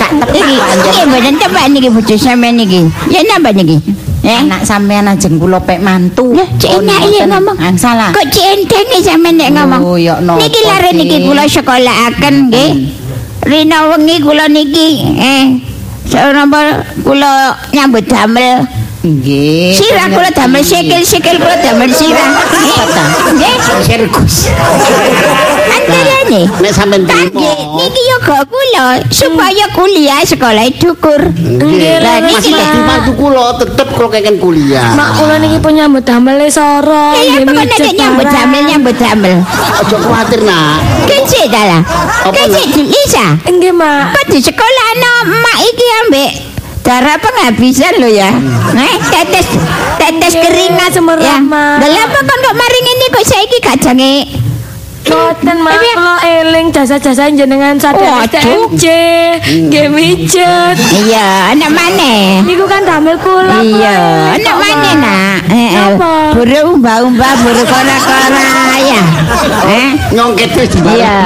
Kak 0.00 0.10
tepak 0.32 0.70
nggih 0.80 1.04
mboten 1.06 1.34
tepak 1.36 1.64
niki 1.70 1.88
bojo 1.92 2.14
sampean 2.16 2.56
niki. 2.56 2.88
Ya 3.12 3.20
napa 3.28 3.52
niki? 3.52 3.78
Eh, 4.20 4.36
Anak 4.36 4.68
sampean 4.68 5.08
ajeng 5.08 5.40
kula 5.40 5.56
pek 5.64 5.80
mantu. 5.80 6.36
Cek 6.36 6.84
enak 6.84 6.98
ngoten. 7.08 7.28
ngomong. 7.32 7.56
Angsala. 7.56 8.12
Kok 8.12 8.28
centeng 8.28 8.86
nih 8.92 9.00
sampean 9.00 9.34
nek 9.40 9.50
ngomong. 9.56 9.80
Oh, 9.80 9.96
ya 9.96 10.20
napa 10.20 10.44
Niki 10.44 10.60
lare 10.68 10.90
niki 10.92 11.16
kula 11.24 11.48
sekolahaken 11.48 12.34
nggih. 12.52 12.70
Rina 13.48 13.88
wengi 13.88 14.20
kula 14.20 14.44
niki 14.52 14.88
eh 15.16 15.44
Saunapa 16.04 16.84
kula 17.00 17.56
nyambut 17.72 18.04
damel 18.04 18.66
Nggih. 19.00 19.72
sirah 19.72 20.12
kula 20.12 20.28
damel 20.28 20.60
sikil-sikil 20.60 21.40
kula 21.40 21.56
damel 21.64 21.88
sirah. 21.88 22.36
Nggih. 23.32 23.54
Sirkus. 23.80 24.52
Antarane. 25.72 26.42
Nek 26.60 26.72
sampeyan 26.76 27.08
Nggih, 27.08 27.32
trimo. 27.32 27.80
niki 27.80 28.02
yoga 28.12 28.44
kula 28.44 28.86
supaya 29.08 29.64
kuliah 29.72 30.20
sekolah 30.20 30.68
dukur. 30.76 31.32
Nggih. 31.32 31.96
Lah 31.96 32.20
niki 32.20 32.36
Masih 32.36 32.52
lho. 32.52 32.60
dadi 32.60 32.80
mantu 32.84 33.12
kula 33.16 33.44
tetep 33.56 33.88
kula 33.96 34.08
kengken 34.12 34.36
kuliah. 34.36 34.92
Mak 34.92 35.16
kula 35.16 35.34
niki 35.40 35.56
pun 35.64 35.72
nyambut 35.80 36.04
damel 36.04 36.36
soro. 36.52 37.16
Ya 37.16 37.40
nggih, 37.40 37.46
mijet 37.48 37.80
nek 37.80 37.94
nyambut 37.96 38.26
damel 38.28 38.62
nyambut 38.68 38.96
damel. 39.00 39.36
Aja 39.80 39.96
kuwatir, 39.96 40.40
Nak. 40.44 40.76
Kecik 41.08 41.48
ta 41.48 41.62
lah. 41.64 41.80
Apa, 42.28 42.36
Kecik 42.36 42.84
Lisa. 42.84 43.26
Nggih, 43.48 43.72
Mak. 43.72 44.12
Kok 44.12 44.24
di 44.28 44.38
sekolah 44.44 44.88
no 45.00 45.12
emak 45.24 45.58
iki 45.72 45.86
ambek 46.04 46.30
darah 46.80 47.16
penghabisan 47.20 48.00
lo 48.00 48.08
ya. 48.08 48.30
Eh, 48.74 48.94
tetes 49.12 49.46
tetes 50.00 50.32
Nggih, 50.34 50.42
keringat 50.42 50.90
semerap, 50.94 51.22
ya. 51.22 51.36
Mak. 51.38 51.84
Lah 51.84 52.02
apa 52.08 52.18
kon 52.24 52.38
kok 52.40 52.56
maring 52.56 52.86
ini 52.88 53.06
kok 53.12 53.24
saiki 53.26 53.58
kajange 53.60 54.14
Boten 55.00 55.58
mak 55.64 55.80
kula 55.80 56.16
eling 56.22 56.70
jasa-jasa 56.70 57.32
jenengan 57.32 57.74
sadar. 57.80 58.28
STMJ. 58.30 58.84
Nggih 59.66 59.88
mijet. 59.90 60.76
Iya, 60.76 61.56
anak 61.56 61.72
mana? 61.72 62.44
Niku 62.44 62.68
kan 62.68 62.84
damel 62.84 63.16
kula. 63.18 63.58
Iya, 63.64 63.96
anak 64.38 64.54
Mak? 64.60 64.94
nak? 65.00 65.40
Eh, 65.50 65.70
Apa? 65.72 66.36
buru 66.36 66.76
umba-umba, 66.76 67.26
buru 67.42 67.62
kora-kora 67.64 68.50
ya. 68.86 69.02
Eh? 69.66 69.88
Nyongket 70.14 70.50
wis 70.54 70.72
Iya. 70.78 71.16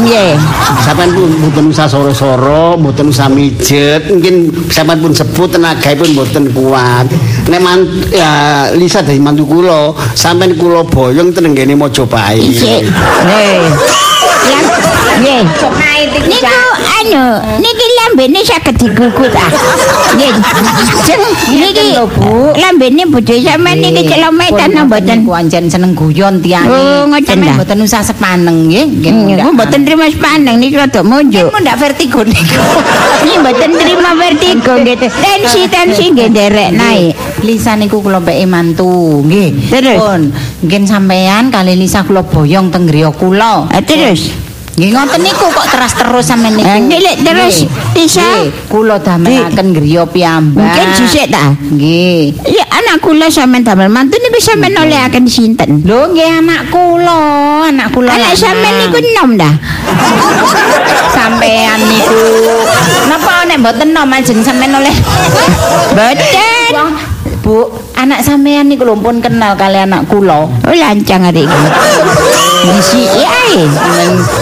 Iya. 0.00 0.38
Sampeyan 0.80 1.12
pun 1.12 1.28
mboten 1.28 1.64
usah 1.72 1.86
soro-soro, 1.90 2.80
mboten 2.80 3.12
usah 3.12 3.28
mijet, 3.28 4.08
mungkin 4.08 4.48
sampeyan 4.72 5.00
pun 5.04 5.12
sebut 5.12 5.48
tenaga 5.52 5.92
pun 5.92 6.08
mboten 6.16 6.44
kuat. 6.56 7.06
Nek 7.50 7.60
man, 7.60 7.84
ya 8.08 8.30
Lisa 8.74 9.04
dari 9.04 9.20
mantu 9.20 9.44
kula, 9.44 9.92
sampeyan 10.16 10.56
kula 10.56 10.86
boyong 10.88 11.34
tenenggene 11.34 11.76
Mojopahit. 11.76 12.40
Isi. 12.40 12.80
Eh. 13.28 13.60
Nggih. 15.20 15.42
Niku 16.24 16.48
anu, 16.80 17.24
niki 17.60 17.86
lambene 18.00 18.40
saged 18.40 18.76
digugu 18.80 19.28
ta. 19.28 19.44
Nggih. 20.16 20.32
Niki 21.50 21.86
lambene 22.56 23.02
bojo 23.04 23.34
sampean 23.36 23.78
niki 23.78 24.08
celometan 24.08 24.70
Pun 24.72 24.86
mboten. 24.88 25.16
niku 25.20 25.30
anjen 25.36 25.64
seneng 25.68 25.92
guyon 25.92 26.40
tiang. 26.40 26.64
Oh, 26.66 27.04
ngoten 27.10 27.36
mboten 27.44 27.78
usah 27.84 28.00
sepaneng 28.00 28.68
nggih. 28.68 28.86
Nggih 28.88 29.12
Nggih, 29.12 29.36
mundak. 29.36 29.52
mboten 29.52 29.80
terima 29.84 30.06
sepaneng 30.08 30.56
niki 30.56 30.76
rada 30.76 31.00
monjo. 31.04 31.44
Nggih 31.44 31.52
mundak 31.52 31.76
vertigo 31.76 32.20
niku. 32.24 32.62
Niki 33.24 33.36
mboten 33.38 33.70
terima 33.76 34.10
vertigo 34.16 34.72
gitu. 34.80 35.06
Tensi 35.10 35.60
tensi 35.68 36.04
nggih 36.10 36.28
derek 36.32 36.70
naik. 36.72 37.12
Lisa 37.44 37.76
niku 37.76 38.00
kula 38.00 38.20
peke 38.20 38.44
mantu, 38.44 39.20
nggih. 39.24 39.68
Terus? 39.68 39.98
Pun, 40.00 40.22
mungkin 40.64 40.82
sampean 40.84 41.48
kali 41.48 41.76
Lisa 41.76 42.04
kula 42.04 42.24
boyong 42.24 42.72
teng 42.72 42.88
griya 42.88 43.12
kula. 43.12 43.68
Ah, 43.68 43.80
terus 43.84 44.32
Nggih 44.78 44.90
ngoten 44.94 45.20
niku 45.20 45.46
kok 45.50 45.66
teras 45.66 45.92
terus 45.92 46.24
sampean 46.24 46.54
niku. 46.54 46.70
Nggih, 46.70 47.00
Lek, 47.02 47.16
terus? 47.26 47.56
Nggih, 47.92 48.48
kula 48.70 48.96
damelaken 49.02 49.66
griya 49.74 50.06
piyambak. 50.06 50.56
mungkin 50.62 50.86
dhisik 50.94 51.26
ta. 51.28 51.52
Nggih. 51.52 52.38
Ya 52.48 52.64
anak 52.70 53.02
kula 53.02 53.26
sampean 53.28 53.66
damel 53.66 53.90
mantu 53.90 54.16
niku 54.16 54.38
sampean 54.38 54.78
olehaken 54.78 55.26
sinten? 55.26 55.82
Lho 55.82 56.14
nggih 56.14 56.30
anak 56.38 56.70
kula, 56.70 57.66
anak 57.68 57.90
kula. 57.90 58.14
Anak 58.14 58.34
sampean 58.38 58.74
niku 58.78 58.96
enom 59.02 59.30
dah. 59.36 59.54
sampean 61.18 61.78
niku. 61.84 62.22
Napa 63.10 63.44
nek 63.50 63.58
mboten 63.58 63.90
nom 63.90 64.08
ajeng 64.14 64.40
sampean 64.40 64.70
oleh 64.80 64.94
Boten. 65.92 66.72
Wong, 66.72 66.90
Bu, 67.42 67.66
anak 67.98 68.22
sampean 68.22 68.70
niku 68.70 68.86
lho 68.86 68.94
pun 68.96 69.18
kenal 69.18 69.58
kali 69.58 69.82
anak 69.82 70.06
kula. 70.06 70.46
Oh 70.46 70.74
lancang 70.78 71.26
hari 71.26 71.44
ini. 71.44 71.58
Disi 72.60 73.02
ae. 73.08 73.56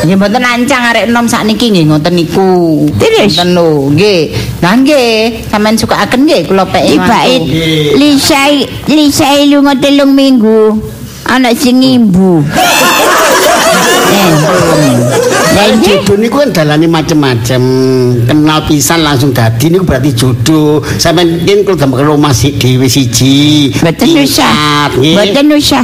Nggih 0.05 0.17
mboten 0.19 0.43
lancang 0.43 0.83
arek 0.91 1.07
enom 1.07 1.27
sakniki 1.31 1.71
nggih 1.71 1.85
ngoten 1.87 2.15
niku. 2.19 2.87
Ngoten 2.91 3.49
lho, 3.55 3.93
nggih. 3.95 4.21
Lah 4.63 4.75
nggih, 4.75 5.47
sampean 5.47 5.79
sukaaken 5.79 6.27
nggih 6.27 6.41
kula 6.51 6.65
pek 6.67 6.85
Tibake 6.91 7.37
Lisa 7.95 8.51
Lisa 8.91 9.29
lunga 9.47 9.79
telung 9.79 10.13
minggu. 10.19 10.75
Anak 11.29 11.55
sing 11.61 11.79
ngimbu. 11.79 12.43
Lah 15.49 15.67
jodoh 15.83 16.17
niku 16.21 16.37
kan 16.45 16.51
dalane 16.55 16.87
macem-macem. 16.87 17.63
Kenal 18.25 18.61
pisan 18.69 19.03
langsung 19.03 19.35
dadi 19.35 19.73
niku 19.73 19.85
berarti 19.85 20.11
jodoh. 20.15 20.85
Sampeyan 20.97 21.43
yen 21.45 21.65
kalau 21.65 21.77
damel 21.77 22.05
rumah 22.15 22.33
si 22.33 22.55
dhewe 22.55 22.87
siji. 22.87 23.73
Mboten 23.75 24.09
usah. 24.23 24.53
Mboten 24.97 25.47
usah. 25.57 25.83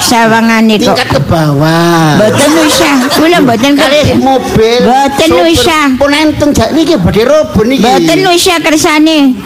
Sawangane 0.00 0.76
kok. 0.80 0.94
Tingkat 0.96 1.08
ke 1.16 1.20
bawah. 1.28 2.18
Mboten 2.18 2.52
usah. 2.66 2.94
Kula 3.14 3.38
mboten 3.44 3.72
Kali 3.76 4.00
mobil. 4.18 4.80
Mboten 4.84 5.30
usah. 5.48 5.84
Pun 5.96 6.12
enten 6.12 6.48
jak 6.52 6.72
niki 6.74 6.96
badhe 6.98 7.22
robo 7.24 7.60
niki. 7.62 7.84
Mboten 7.84 8.20
usah 8.32 8.56
kersane. 8.60 9.36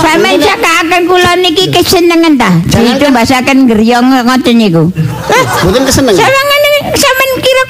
Sampeyan 0.00 0.38
cakaken 0.38 1.02
kula 1.08 1.32
niki 1.40 1.68
kesenengan 1.72 2.34
ta. 2.38 2.50
Itu 2.68 3.04
kan- 3.08 3.14
bahasaken 3.16 3.68
geryong 3.68 4.06
ngoten 4.28 4.54
niku. 4.54 4.82
Mboten 5.64 5.82
keseneng. 5.88 6.14
Sawangane 6.14 6.59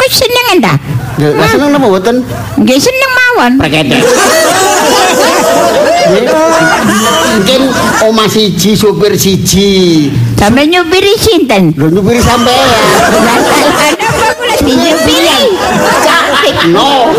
kesenengan 0.08 0.56
ta? 0.62 0.74
Lho, 1.20 1.36
lah 1.36 1.48
seneng 1.52 1.70
napa 1.76 1.86
mboten? 1.90 2.16
Nggih 2.60 2.78
seneng 2.80 3.12
mawon. 3.12 3.52
Mungkin 7.30 7.60
omah 8.08 8.28
siji, 8.28 8.72
supir 8.72 9.12
siji. 9.14 10.08
Sampeyan 10.40 10.80
nyupiri 10.80 11.12
sinten? 11.20 11.76
Lho 11.76 11.92
nyupiri 11.92 12.20
sampean. 12.24 12.68
Kenapa 14.00 14.26
kula 14.40 14.56
dinyupiri? 14.64 15.40
Cantik. 16.00 16.56
No. 16.72 17.12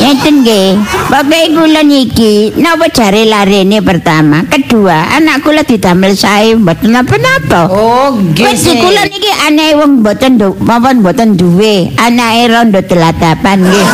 Ngeten 0.00 0.46
nggih. 0.46 0.78
Pokoke 1.10 1.40
kula 1.54 1.82
niki 1.82 2.54
napa 2.56 2.86
jare 2.88 3.26
larene 3.26 3.82
pertama, 3.82 4.46
kedua 4.46 5.10
anak 5.16 5.42
kula 5.42 5.62
didamel 5.66 6.14
sae 6.14 6.54
mboten 6.54 6.94
napa-napa. 6.94 7.66
Oh, 7.68 8.14
nggih. 8.14 8.46
Wis 8.46 8.64
kula 8.70 9.02
niki 9.10 9.30
anake 9.46 9.74
wong 9.76 9.92
mboten 10.00 10.38
du- 10.38 10.56
maupun 10.62 11.02
mboten 11.02 11.34
duwe, 11.36 11.90
anake 11.98 12.42
rondo 12.48 12.80
teladapan 12.82 13.58
nggih. 13.66 13.86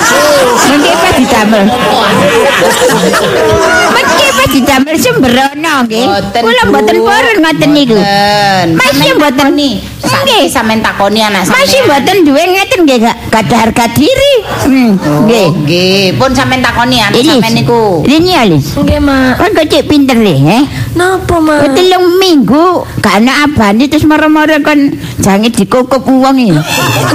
Mengki 0.66 0.92
pas 1.00 1.12
didamel. 1.16 1.64
Pas 4.47 4.55
didamel 4.55 4.94
sembrono 4.94 5.74
nggih. 5.90 6.07
Kula 6.38 6.62
mboten 6.70 6.97
purun 7.03 7.36
ngoten 7.42 7.70
niku. 7.74 7.99
Masih 8.78 9.18
mboten 9.18 9.59
nih. 9.59 9.74
Nggih. 10.07 10.47
sampean 10.47 10.78
takoni 10.86 11.18
anak 11.18 11.51
sampean. 11.51 11.66
Masih 11.66 11.80
mboten 11.82 12.16
duwe 12.22 12.42
ngeten 12.55 12.78
nggih 12.86 12.99
gak 13.03 13.16
kada 13.34 13.57
harga 13.66 13.84
diri. 13.99 14.34
Hmm, 14.62 14.94
nggih. 15.26 15.49
Oh, 15.51 15.59
nggih. 15.66 16.03
Pun 16.14 16.30
sampean 16.30 16.62
takoni 16.62 17.03
anak 17.03 17.18
sampean 17.26 17.59
niku. 17.59 18.07
Ini 18.07 18.30
alis. 18.38 18.78
Nggih, 18.78 19.03
Mak. 19.03 19.34
Kan 19.34 19.51
kok 19.51 19.66
cek 19.66 19.82
pinter 19.90 20.14
deh, 20.14 20.38
eh? 20.38 20.62
Napa, 20.94 21.36
Mak? 21.42 21.74
Telung 21.74 22.07
minggu 22.22 22.86
gak 23.03 23.18
ana 23.18 23.51
abane 23.51 23.90
terus 23.90 24.07
moro-moro 24.07 24.62
kan 24.62 24.78
jange 25.18 25.51
dikukup 25.51 26.07
wong 26.07 26.38
iki. 26.38 26.55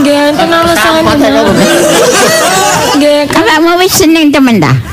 Nggih, 0.03 0.35
enten 0.35 0.51
alasane. 0.51 0.99
Nggih. 2.99 3.19
Kalau 3.31 3.55
mau 3.63 3.79
wis 3.79 3.95
seneng 3.95 4.35
temen 4.35 4.59
ta? 4.59 4.90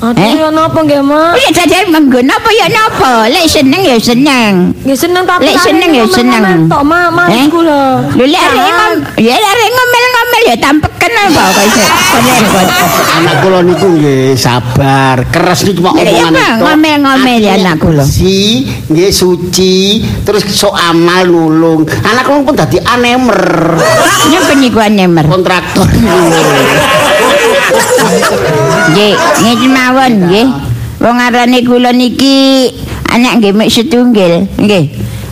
Aduh, 0.00 0.16
Eh? 0.16 0.32
ya 0.32 0.48
napa 0.48 0.80
nggih, 0.80 1.04
Mak? 1.04 1.36
Ya 1.36 1.48
dadar 1.52 1.84
menggo 1.92 2.24
napa 2.24 2.48
ya 2.50 2.72
napa? 2.72 3.28
Lek 3.28 3.44
seneng 3.44 3.84
ya 3.84 4.00
seneng. 4.00 4.72
Nggih 4.80 4.96
seneng 4.96 5.28
tapi 5.28 5.44
Lek 5.44 5.60
seneng 5.60 5.90
ya 5.92 6.08
seneng. 6.08 6.72
Tok, 6.72 6.82
Mak, 6.82 7.08
Mak 7.12 7.28
Eh? 7.28 7.44
kula. 7.52 8.08
Lho 8.08 8.24
lek 8.24 8.40
arek 8.40 8.64
ya 9.20 9.36
arek 9.36 9.68
ngomel-ngomel 9.68 10.42
ya 10.48 10.56
tampeken 10.56 11.12
apa 11.12 11.40
kok 11.52 11.64
iso. 11.68 11.84
Anak 13.12 13.34
kula 13.44 13.60
niku 13.60 13.86
nggih 13.92 14.32
sabar, 14.34 15.20
keras 15.28 15.68
niku 15.68 15.84
ya 15.84 15.92
omongan 15.92 16.32
itu. 16.32 16.64
ngomel-ngomel 16.64 17.38
ya 17.38 17.52
anak 17.60 17.76
kula. 17.76 18.00
Si, 18.00 18.64
nggih 18.88 19.12
suci, 19.12 20.00
terus 20.24 20.48
sok 20.48 20.80
amal 20.80 21.28
nulung. 21.28 21.84
Anak 22.00 22.24
kula 22.24 22.40
pun 22.40 22.54
dadi 22.56 22.80
anemer, 22.80 23.76
Nyapa 24.32 24.52
niku 24.56 24.80
anemer? 24.80 25.28
kontraktor. 25.28 25.84
Nggih, 28.90 29.12
ngeten 29.40 29.70
mawon 29.70 30.12
nggih. 30.26 30.46
Wong 31.00 31.16
arane 31.16 31.58
kula 31.62 31.90
niki 31.90 32.68
anak 33.08 33.40
nggih 33.40 33.52
mek 33.52 33.68
setunggal, 33.68 34.44
nggih. 34.56 34.84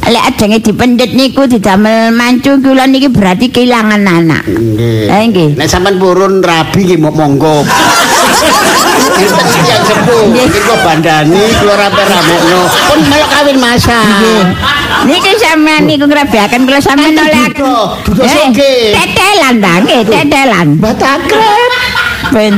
Lek 0.08 0.24
ajenge 0.24 0.64
dipendet 0.64 1.12
niku 1.12 1.44
didamel 1.44 2.08
mancu 2.10 2.56
kula 2.58 2.88
niki 2.88 3.08
berarti 3.08 3.46
kehilangan 3.48 4.00
anak. 4.00 4.42
Nggih. 4.46 5.04
Eh, 5.06 5.22
nggih. 5.28 5.48
Nek 5.54 5.68
sampean 5.68 5.98
purun 5.98 6.40
rabi 6.40 6.80
nggih 6.86 6.98
mo- 6.98 7.12
monggo. 7.12 7.66
Yang 9.68 9.82
sepuh, 9.84 10.22
iki 10.32 10.60
kok 10.60 10.78
bandani 10.80 11.42
kula 11.52 11.74
rapi-rapikno. 11.76 12.60
Pun 12.88 12.98
melok 13.04 13.28
kawin 13.28 13.58
masa. 13.58 13.98
Niki 15.04 15.32
sampean 15.36 15.84
niku 15.84 16.06
ngrabiaken 16.06 16.60
kula 16.64 16.80
sampean 16.80 17.12
Enten 17.12 17.26
olehaken. 17.26 17.60
duda, 17.60 17.82
duda 18.06 18.22
Eh, 18.24 18.30
sugih. 18.32 18.80
Tetelan 18.96 19.54
ta, 19.58 19.72
nggih, 19.82 20.00
tetelan. 20.06 20.66
Batakrep. 20.78 21.70
Ben. 22.30 22.54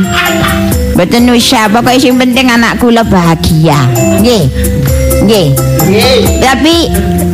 Mboten 0.94 1.30
usah, 1.30 1.64
pokoke 1.66 1.96
sing 1.96 2.14
penting 2.14 2.46
anak 2.46 2.76
kula 2.76 3.00
bahagia. 3.02 3.78
Nggih. 4.20 4.44
Nggih. 5.24 5.46
Nggih, 5.80 6.18
Tapi 6.38 6.74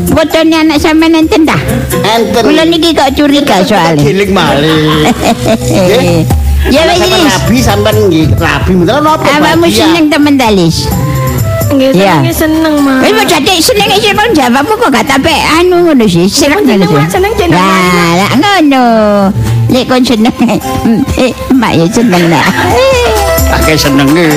fotone 0.09 0.55
anak 0.57 0.78
sampean 0.78 1.12
enten 1.14 1.43
ta? 1.43 1.59
enten. 2.07 2.43
Kula 2.43 2.62
niki 2.64 2.93
kok 2.93 3.11
curiga 3.12 3.61
soalnya. 3.62 4.01
giling 4.01 4.30
malih. 4.30 5.11
Ya 6.66 6.82
Anak 6.82 6.99
wis 6.99 7.11
wis. 7.12 7.26
rabi 7.26 7.59
sampean 7.61 7.97
nggih 8.07 8.26
rabi 8.34 8.72
bener 8.74 8.99
napa? 8.99 9.22
Awakmu 9.28 9.66
seneng 9.68 10.07
temen 10.09 10.34
dalis. 10.34 10.87
Nggih 11.66 11.91
seneng 11.93 12.32
seneng, 12.32 12.74
Mak. 12.78 13.03
Wis 13.03 13.12
mau 13.12 13.24
jadi 13.24 13.55
seneng 13.59 13.89
sih 13.97 14.12
kon 14.12 14.30
jawabmu 14.30 14.72
kok 14.76 14.89
gak 14.91 15.07
sampe 15.07 15.34
anu 15.53 15.76
ngono 15.84 16.07
sih. 16.07 16.26
Seneng 16.26 16.62
Seneng, 16.62 16.87
ngono 16.87 17.03
sih. 17.03 17.11
seneng, 17.11 17.32
Lah, 17.51 18.12
lah 18.16 18.30
ngono. 18.34 18.87
Lek 19.66 19.84
kon 19.90 20.02
seneng, 20.04 20.30
eh, 21.18 21.32
mak 21.60 21.72
ya 21.74 21.86
seneng 21.90 22.30
lah. 22.30 22.46
Pakai 23.50 23.74
senenge. 23.74 24.30